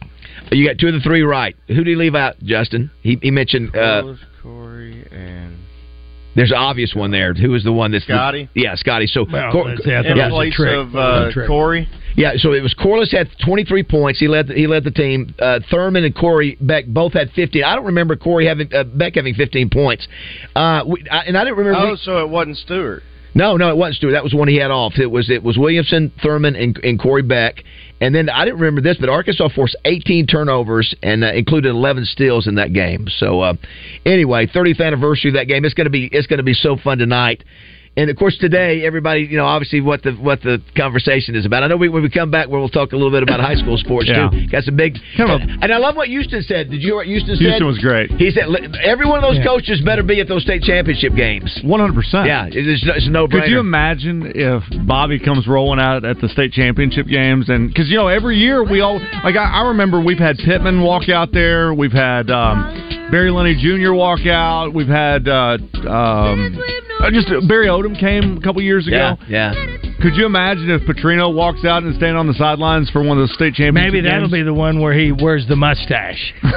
[0.52, 1.56] You got two of the three right.
[1.68, 2.92] Who did he leave out, Justin?
[3.02, 3.76] He, he mentioned.
[3.76, 4.18] Uh, Corey
[5.14, 5.58] and
[6.36, 7.34] there's an obvious one there.
[7.34, 8.50] Who was the one that's Scotty?
[8.56, 9.06] yeah, Scotty.
[9.08, 10.74] So Well, Cor- let's say I thought in it a place trick.
[10.76, 11.48] of It was a uh.
[11.48, 11.88] Corey.
[12.16, 14.20] Yeah, so it was Corliss had 23 points.
[14.20, 15.34] He led the, he led the team.
[15.40, 17.64] Uh, Thurman and Corey Beck both had 15.
[17.64, 20.08] I don't remember Corey having uh, Beck having 15 points.
[20.56, 21.80] Uh, we, I, and I didn't remember.
[21.80, 23.02] Oh, so it wasn't Stewart.
[23.36, 24.14] No, no, it wasn't Stewart.
[24.14, 24.94] That was the one he had off.
[24.98, 27.64] It was it was Williamson, Thurman, and, and Corey Beck.
[28.00, 32.06] And then I didn't remember this, but Arkansas forced 18 turnovers and uh, included 11
[32.06, 33.08] steals in that game.
[33.08, 33.54] So uh,
[34.06, 35.66] anyway, 30th anniversary of that game.
[35.66, 37.44] It's gonna be it's gonna be so fun tonight.
[37.96, 41.62] And of course, today everybody, you know, obviously what the what the conversation is about.
[41.62, 43.78] I know we, when we come back, we'll talk a little bit about high school
[43.78, 44.30] sports Yeah.
[44.32, 44.48] too.
[44.48, 46.72] Got some big, of and I love what Houston said.
[46.72, 47.44] Did you hear what Houston said?
[47.46, 48.10] Houston was great.
[48.14, 48.46] He said
[48.84, 49.46] every one of those Yeah.
[49.46, 51.56] coaches better be at those state championship games.
[51.64, 52.26] 100%.
[52.26, 53.28] Yeah, it's, it's no.
[53.28, 57.50] Could you imagine if Bobby comes rolling out at the state championship games?
[57.50, 60.82] And because you know every year we all like I, I remember we've had Pittman
[60.82, 63.94] walk out there, we've had um, Barry Lunney Jr.
[63.94, 66.60] walk out, we've had uh, um,
[67.12, 69.18] just Barry Odom came a couple years ago.
[69.28, 69.78] Yeah, yeah.
[70.02, 73.28] Could you imagine if Petrino walks out and standing on the sidelines for one of
[73.28, 74.32] the state championship Maybe that'll games?
[74.34, 76.34] be the one where he wears the mustache.
[76.42, 76.48] so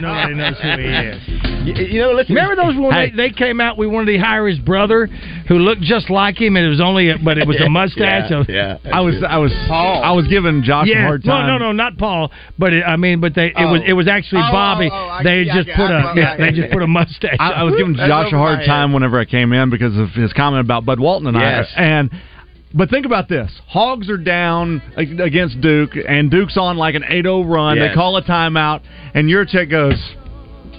[0.00, 1.22] nobody knows who he is.
[1.66, 2.34] You, you know, listen.
[2.34, 3.10] Remember those when Hey.
[3.10, 3.78] they, they came out?
[3.78, 5.06] We wanted to hire his brother,
[5.46, 8.30] who looked just like him, and it was only, a, but it was a mustache.
[8.30, 8.78] Yeah, so- yeah.
[8.92, 11.46] I was I was I was giving Josh a yeah, hard no, time.
[11.46, 12.32] no, no, no, not Paul.
[12.58, 13.90] But it, I mean, but they it was Oh.
[13.90, 14.88] it was actually Oh, Bobby.
[14.92, 17.36] oh, oh, they yeah, just I- put a, yeah, they just put a mustache.
[17.38, 20.08] I, I was giving That's Josh a hard time whenever I came in because of
[20.22, 21.68] his comment about Bud Walton and Yes.
[21.76, 21.82] I.
[21.82, 22.10] And
[22.72, 27.52] but think about this: Hogs are down against Duke, and Duke's on like an 8-0
[27.52, 27.76] run.
[27.76, 27.88] Yes.
[27.88, 28.82] They call a timeout,
[29.14, 29.98] and Yurachek goes.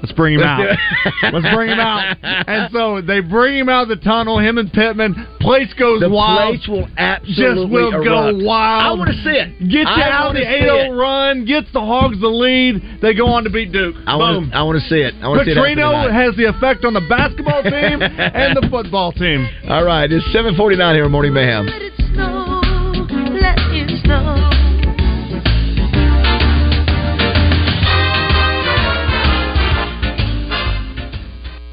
[0.01, 1.33] Let's bring him Let's out.
[1.33, 2.17] Let's bring him out.
[2.23, 4.39] And so they bring him out of the tunnel.
[4.39, 5.13] Him and Pittman.
[5.39, 6.57] Place goes The wild.
[6.57, 8.39] place will absolutely just will erupt.
[8.39, 8.83] go wild.
[8.83, 9.59] I want to see it.
[9.59, 11.45] Get you I out the see 8-0 run.
[11.45, 12.99] Gets the Hogs the lead.
[13.01, 13.95] They go on to beat Duke.
[14.07, 14.49] I Boom.
[14.49, 14.53] want.
[14.53, 15.13] I want to see it.
[15.21, 15.57] I want to see it.
[15.57, 19.47] Petrino has the effect on the basketball team and the football team.
[19.69, 21.69] All right, it's 7:49 here in Morning Mayhem.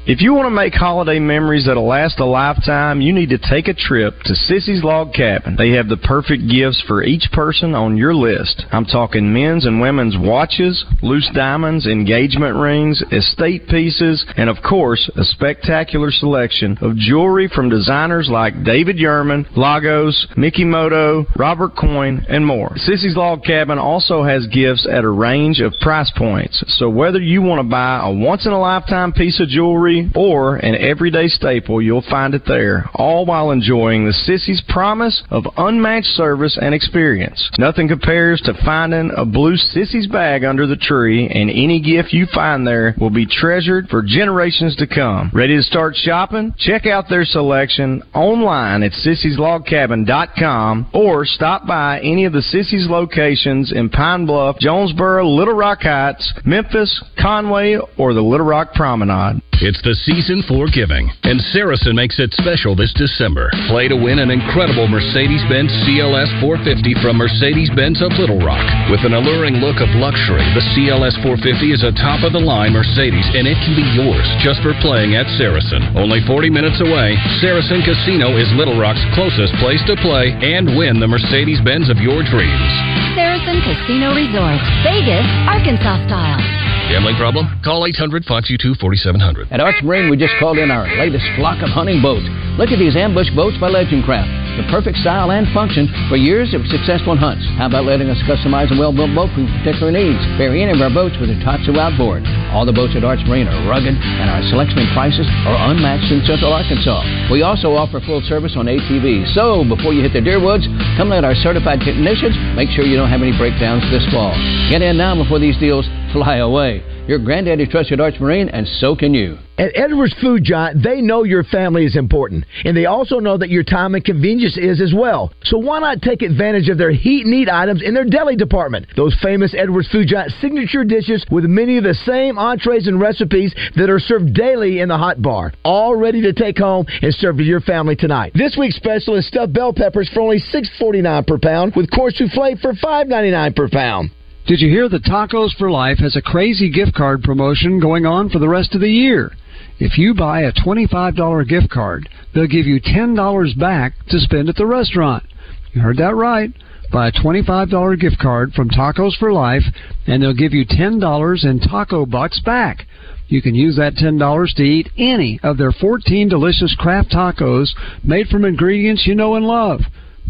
[0.09, 3.67] If you want to make holiday memories that'll last a lifetime, you need to take
[3.67, 5.55] a trip to Sissy's Log Cabin.
[5.55, 8.65] They have the perfect gifts for each person on your list.
[8.71, 15.11] I'm talking men's and women's watches, loose diamonds, engagement rings, estate pieces, and of course,
[15.15, 22.43] a spectacular selection of jewelry from designers like David Yurman, Lagos, Mikimoto, Roberto Coin, and
[22.43, 22.69] more.
[22.77, 26.63] Sissy's Log Cabin also has gifts at a range of price points.
[26.79, 30.57] So whether you want to buy a once in a lifetime piece of jewelry or
[30.57, 36.07] an everyday staple, you'll find it there, all while enjoying the Sissy's promise of unmatched
[36.07, 37.49] service and experience.
[37.57, 42.25] Nothing compares to finding a blue Sissy's bag under the tree, and any gift you
[42.33, 45.31] find there will be treasured for generations to come.
[45.33, 46.53] Ready to start shopping?
[46.57, 53.71] Check out their selection online at sissyslogcabin.com or stop by any of the Sissy's locations
[53.71, 59.41] in Pine Bluff, Jonesboro, Little Rock Heights, Memphis, Conway, or the Little Rock Promenade.
[59.59, 63.51] It's the season for giving, and Saracen makes it special this December.
[63.67, 68.63] Play to win an incredible Mercedes Benz CLS 450 from Mercedes Benz of Little Rock.
[68.87, 72.71] With an alluring look of luxury, the CLS 450 is a top of the line
[72.71, 75.91] Mercedes, and it can be yours just for playing at Saracen.
[75.91, 81.03] Only 40 minutes away, Saracen Casino is Little Rock's closest place to play and win
[81.03, 82.71] the Mercedes Benz of your dreams.
[83.11, 86.68] Saracen Casino Resort, Vegas, Arkansas style.
[86.89, 87.45] Gambling problem?
[87.63, 89.53] Call 800 522 4700.
[89.53, 92.25] At Arch Marine, we just called in our latest flock of hunting boats.
[92.57, 94.38] Look at these ambush boats by Legend Craft.
[94.59, 97.47] The perfect style and function for years of successful hunts.
[97.55, 100.19] How about letting us customize a well-built boat for your particular needs?
[100.35, 102.27] Vary any of our boats with a Tohatsu outboard.
[102.51, 106.11] All the boats at Arch Marine are rugged, and our selection and prices are unmatched
[106.11, 107.31] in Central Arkansas.
[107.31, 109.31] We also offer full service on ATVs.
[109.31, 110.67] So, before you hit the deer woods,
[110.99, 114.35] come let our certified technicians make sure you don't have any breakdowns this fall.
[114.67, 116.83] Get in now before these deals fly away.
[117.09, 119.39] Your granddaddy trusted Arch Marine, and so can you.
[119.57, 123.49] At Edwards Food Giant, they know your family is important, and they also know that
[123.49, 125.33] your time and convenience is as well.
[125.41, 128.85] So why not take advantage of their heat and eat items in their deli department?
[128.95, 133.55] Those famous Edwards Food Giant signature dishes with many of the same entrees and recipes
[133.75, 137.37] that are served daily in the hot bar, all ready to take home and serve
[137.37, 138.33] to your family tonight.
[138.35, 142.55] This week's special is stuffed bell peppers for only $6.49 per pound, with corn souffle
[142.61, 144.11] for $5.99 per pound.
[144.49, 148.31] Did you hear that Tacos for Life has a crazy gift card promotion going on
[148.31, 149.31] for the rest of the year?
[149.77, 154.55] If you buy a $25 gift card, they'll give you $10 back to spend at
[154.55, 155.23] the restaurant.
[155.71, 156.51] You heard that right.
[156.91, 159.65] Buy a $25 gift card from Tacos for Life,
[160.07, 162.87] and they'll give you $10 in taco bucks back.
[163.27, 167.69] You can use that $10 to eat any of their 14 delicious craft tacos
[168.03, 169.81] made from ingredients you know and love.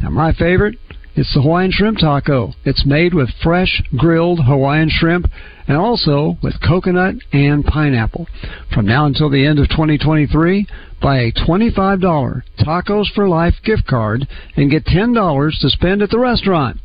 [0.02, 0.78] Now, my favorite
[1.20, 2.54] it's the Hawaiian shrimp taco.
[2.64, 5.26] It's made with fresh grilled Hawaiian shrimp
[5.68, 8.26] and also with coconut and pineapple.
[8.74, 10.66] From now until the end of 2023,
[11.02, 16.18] buy a $25 Tacos for Life gift card and get $10 to spend at the
[16.18, 16.80] restaurant.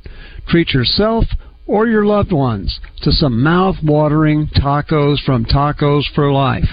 [0.48, 1.26] Treat yourself
[1.68, 6.68] or your loved ones to some mouth-watering tacos from Tacos for Life.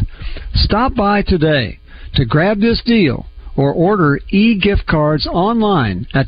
[0.56, 1.80] Stop by today
[2.16, 6.28] to grab this deal or order e-gift cards online at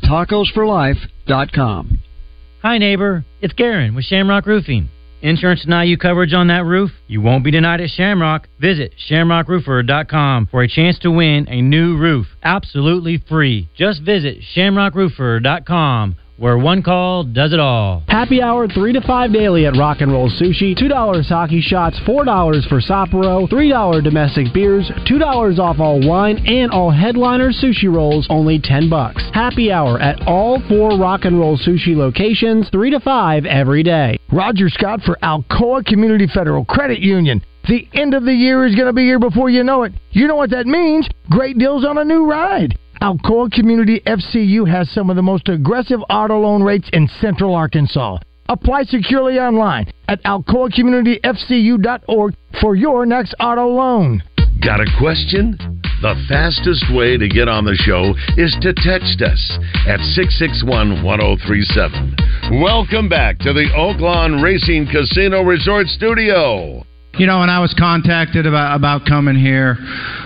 [2.60, 3.24] Hi, neighbor.
[3.40, 4.90] It's Garen with Shamrock Roofing.
[5.22, 6.90] Insurance deny you coverage on that roof?
[7.06, 8.46] You won't be denied at Shamrock.
[8.60, 12.26] Visit shamrockroofer.com for a chance to win a new roof.
[12.42, 13.70] Absolutely free.
[13.74, 18.02] Just visit shamrockroofer.com where one call does it all.
[18.08, 20.76] Happy hour 3 to 5 daily at Rock and Roll Sushi.
[20.76, 26.90] $2 hockey shots, $4 for Sapporo, $3 domestic beers, $2 off all wine and all
[26.90, 29.22] headliner sushi rolls, only 10 bucks.
[29.32, 34.18] Happy hour at all four Rock and Roll Sushi locations, 3 to 5 every day.
[34.32, 37.42] Roger Scott for Alcoa Community Federal Credit Union.
[37.68, 39.92] The end of the year is going to be here before you know it.
[40.10, 41.08] You know what that means?
[41.30, 42.78] Great deals on a new ride.
[43.04, 48.16] Alcoa Community FCU has some of the most aggressive auto loan rates in Central Arkansas.
[48.48, 54.22] Apply securely online at alcoacommunityfcu.org for your next auto loan.
[54.64, 55.58] Got a question?
[56.00, 62.16] The fastest way to get on the show is to text us at 661 1037.
[62.62, 66.86] Welcome back to the Oaklawn Racing Casino Resort Studio.
[67.16, 69.76] You know, when I was contacted about about coming here,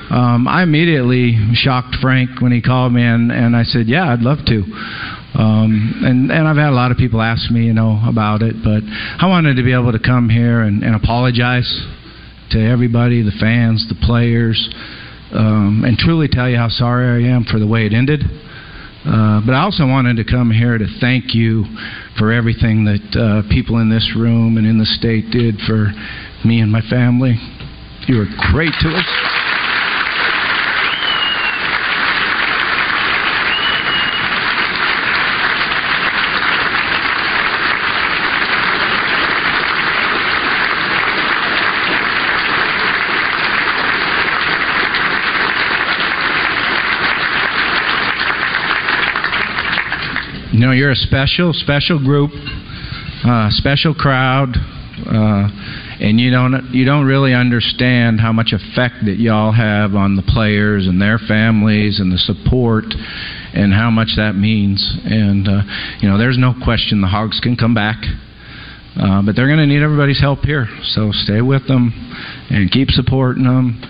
[0.09, 4.21] um, I immediately shocked Frank when he called me, and and I said, "Yeah, I'd
[4.23, 4.65] love to."
[5.37, 8.57] Um, and and I've had a lot of people ask me, you know, about it,
[8.65, 11.69] but I wanted to be able to come here and, and apologize
[12.53, 14.57] to everybody, the fans, the players,
[15.33, 18.25] um, and truly tell you how sorry I am for the way it ended.
[19.05, 21.65] Uh, but I also wanted to come here to thank you
[22.19, 25.93] for everything that uh, people in this room and in the state did for
[26.45, 27.37] me and my family.
[28.07, 29.05] You were great to us.
[50.51, 52.31] You know, you're a special, special group,
[53.25, 54.57] uh, special crowd,
[55.07, 55.49] uh,
[56.01, 60.23] and you don't you don't really understand how much effect that y'all have on the
[60.23, 62.85] players and their families and the support
[63.55, 64.97] and how much that means.
[65.05, 65.63] And uh,
[66.01, 67.99] you know, there's no question the Hogs can come back.
[68.99, 70.67] Uh, but they're going to need everybody's help here.
[70.83, 71.93] So stay with them
[72.51, 73.81] and keep supporting them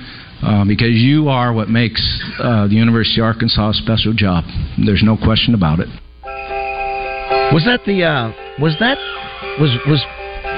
[0.43, 2.03] uh, because you are what makes
[2.39, 4.45] uh, the University of Arkansas a special job.
[4.77, 5.89] There's no question about it.
[7.53, 8.99] Was that the uh, was that
[9.59, 10.05] was was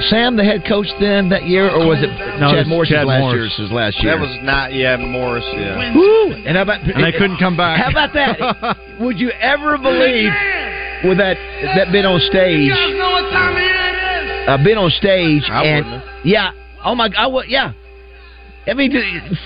[0.09, 2.09] Sam the head coach then that year, or was it
[2.41, 3.35] No, Chad it's Morris Chad last Morris.
[3.37, 4.13] year's his last year?
[4.17, 5.45] That was not yeah Morris.
[5.53, 5.95] Yeah.
[5.95, 6.33] Woo!
[6.33, 7.81] And how about And they couldn't come back.
[7.81, 8.77] How about that?
[9.01, 10.33] Would you ever believe
[11.05, 11.37] with that
[11.77, 12.71] that been on stage?
[12.71, 14.49] know what time of year it is?
[14.49, 16.53] uh, been on stage I and wouldn't yeah,
[16.85, 17.73] oh my, I would, yeah.
[18.67, 18.93] I mean,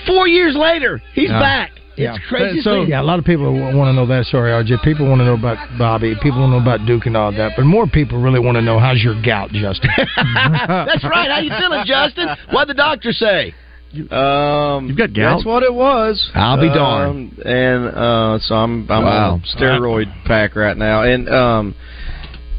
[0.06, 1.38] four years later, he's Yeah.
[1.38, 1.70] back.
[1.96, 2.60] It's crazy.
[2.62, 4.26] So yeah, a lot of people want to know that.
[4.26, 4.82] Sorry, RJ.
[4.82, 6.14] People want to know about Bobby.
[6.22, 7.52] People want to know about Duke and all that.
[7.56, 9.90] But more people really want to know how's your gout, Justin.
[10.16, 11.30] That's right.
[11.30, 12.28] How you feeling, Justin?
[12.52, 13.54] What'd the doctor say?
[14.10, 15.36] Um, You've got gout?
[15.38, 16.30] That's what it was.
[16.34, 17.38] I'll be Um, darned.
[17.46, 19.34] and uh, so I'm I'm Wow.
[19.34, 21.74] on a steroid pack right now, and um,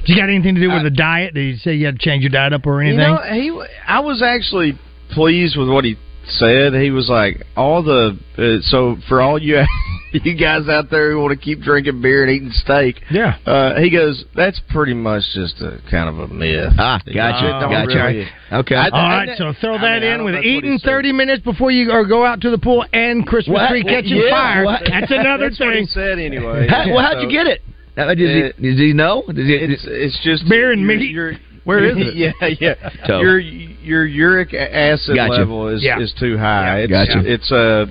[0.05, 1.33] you got anything to do with the diet?
[1.33, 2.99] Did you say you had to change your diet up or anything?
[2.99, 3.61] You know, he.
[3.85, 4.79] I was actually
[5.13, 6.73] pleased with what he said.
[6.73, 8.17] He was like, all the.
[8.37, 9.61] Uh, so for all you
[10.13, 13.37] you guys out there who want to keep drinking beer and eating steak, yeah.
[13.45, 16.73] uh, he goes, that's pretty much just a kind of a myth.
[16.77, 17.97] Ah, gotcha, It don't gotcha.
[17.97, 18.75] really- Okay.
[18.75, 20.85] I- All I- right, so throw I that mean, in with know what eating said.
[20.87, 23.69] 30 minutes before you or go out to the pool and Christmas What?
[23.69, 24.63] tree catching Yeah, fire.
[24.65, 24.81] what?
[24.87, 25.87] That's another That's what he thing.
[25.87, 26.67] said anyway.
[26.69, 27.61] How, well, how'd So- you get it?
[27.97, 29.23] Uh, Did, It- he, did he know?
[29.27, 31.09] Did he, It's it's just Beer and your- meat?
[31.11, 31.33] your-
[31.65, 32.13] Where is it?
[32.15, 32.75] yeah, yeah.
[33.07, 33.39] So- Your
[33.85, 35.33] your uric acid Gotcha.
[35.33, 35.99] level is Yeah.
[35.99, 36.79] is too high.
[36.79, 37.21] It's, Gotcha.
[37.25, 37.87] It's a.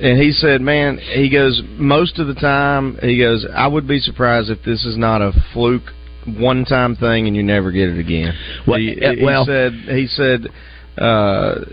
[0.00, 2.98] and he said, "Man, he goes most of the time.
[3.02, 5.92] He goes, I would be surprised if this is not a fluke,
[6.26, 8.34] one time thing, and you never get it again."
[8.66, 10.46] Well, he, uh, he well- said he said.
[10.96, 11.64] Uh,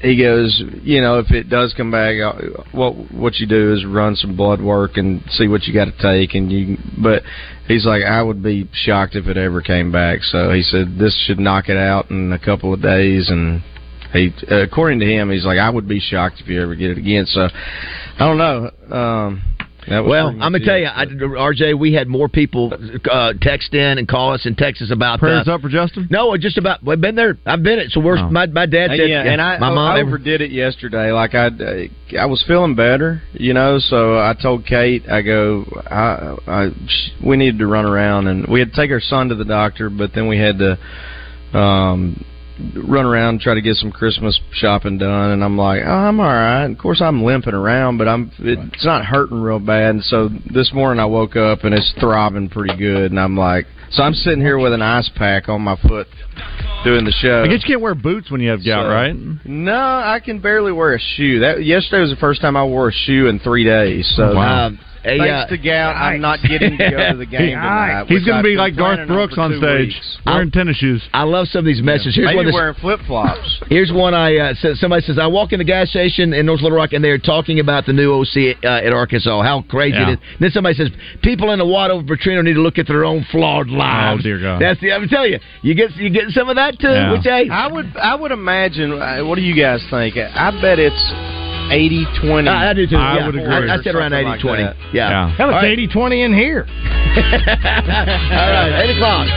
[0.00, 3.84] he goes, you know, if it does come back, uh, what what you do is
[3.84, 6.78] run some blood work and see what you got to take, and you.
[7.02, 7.22] But
[7.68, 10.20] he's like, I would be shocked if it ever came back.
[10.22, 13.62] So he said this should knock it out in a couple of days, and
[14.12, 16.98] he, according to him, he's like, I would be shocked if you ever get it
[16.98, 17.26] again.
[17.26, 18.96] So I don't know.
[18.96, 19.42] Um,
[19.88, 22.72] Well, I'm gonna tell you, I, RJ, we had more people
[23.10, 26.06] uh, text in and call us in Texas us about Prayers uh, up for Justin.
[26.10, 26.82] No, just about.
[26.84, 27.38] We've been there.
[27.46, 27.90] I've been it.
[27.92, 28.28] So we're Oh.
[28.30, 29.96] my my dad said, yeah, and I, my mom.
[29.96, 31.12] I overdid it yesterday.
[31.12, 31.48] Like I,
[32.18, 33.78] I was feeling better, you know.
[33.78, 36.70] So I told Kate, I go, I, I,
[37.24, 39.88] we needed to run around, and we had to take our son to the doctor,
[39.90, 42.24] but then we had to, um,
[42.88, 45.30] run around and try to get some Christmas shopping done.
[45.32, 46.64] And I'm like, oh, I'm all right.
[46.66, 49.90] Of course, I'm limping around, but I'm it's not hurting real bad.
[49.96, 53.66] And so this morning I woke up and it's throbbing pretty good, and I'm like,
[53.90, 56.06] so I'm sitting here with an ice pack on my foot
[56.84, 57.42] doing the show.
[57.42, 59.14] I guess you can't wear boots when you have gout, So- right?
[59.44, 61.40] No, I can barely wear a shoe.
[61.40, 64.10] That yesterday was the first time I wore a shoe in three days.
[64.16, 64.66] So Wow.
[64.66, 68.04] Um, hey, thanks uh, to gout, I'm not getting to go to the game tonight.
[68.08, 70.18] He's going to be like Garth Brooks for on stage, weeks.
[70.26, 71.02] wearing tennis shoes.
[71.12, 72.16] I love some of these messages.
[72.16, 72.44] Here's Maybe one.
[72.46, 73.62] That's, wearing flip flops.
[73.68, 74.14] here's one.
[74.14, 76.92] I uh, said, somebody says I walk in the gas station in North Little Rock
[76.92, 79.42] and they're talking about the new OC uh, at Arkansas.
[79.42, 80.10] How crazy Yeah.
[80.10, 80.18] it is.
[80.40, 80.88] Then somebody says
[81.22, 84.20] people in the Watt over Petrino need to look at their own flawed lives.
[84.20, 84.60] Oh, dear God.
[84.60, 84.92] That's the.
[84.92, 86.88] I'm telling you, you get you get some of that too.
[86.88, 87.12] Yeah.
[87.12, 88.92] Which hey, I would I would imagine.
[89.00, 90.16] uh, What do you guys think?
[90.16, 92.48] I bet it's 80-20.
[92.48, 92.96] I, I do too.
[92.96, 93.26] I yeah.
[93.26, 93.70] would agree.
[93.70, 94.62] I, I said around Something like 80 20.
[94.62, 94.76] that.
[94.92, 95.10] yeah.
[95.10, 95.36] Yeah.
[95.36, 95.78] Hell, it's All right.
[95.78, 96.66] 80 20 in here.
[96.66, 99.28] All right, 8 o'clock.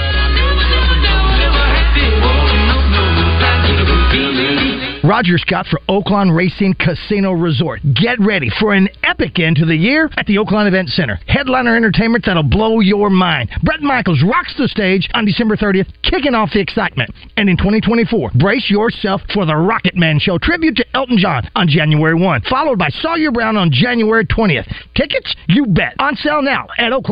[5.04, 7.82] Roger Scott for Oaklawn Racing Casino Resort.
[7.94, 11.20] Get ready for an epic end to the year at the Oaklawn Event Center.
[11.28, 13.50] Headliner entertainment that'll blow your mind.
[13.64, 17.12] Bret Michaels rocks the stage on December 30th, kicking off the excitement.
[17.36, 21.68] And in 2024, brace yourself for the Rocket Man Show tribute to Elton John on
[21.68, 24.74] January 1, followed by Sawyer Brown on January 20th.
[24.96, 25.36] Tickets?
[25.50, 25.96] You bet.
[26.00, 27.12] On sale now at Oaklawn.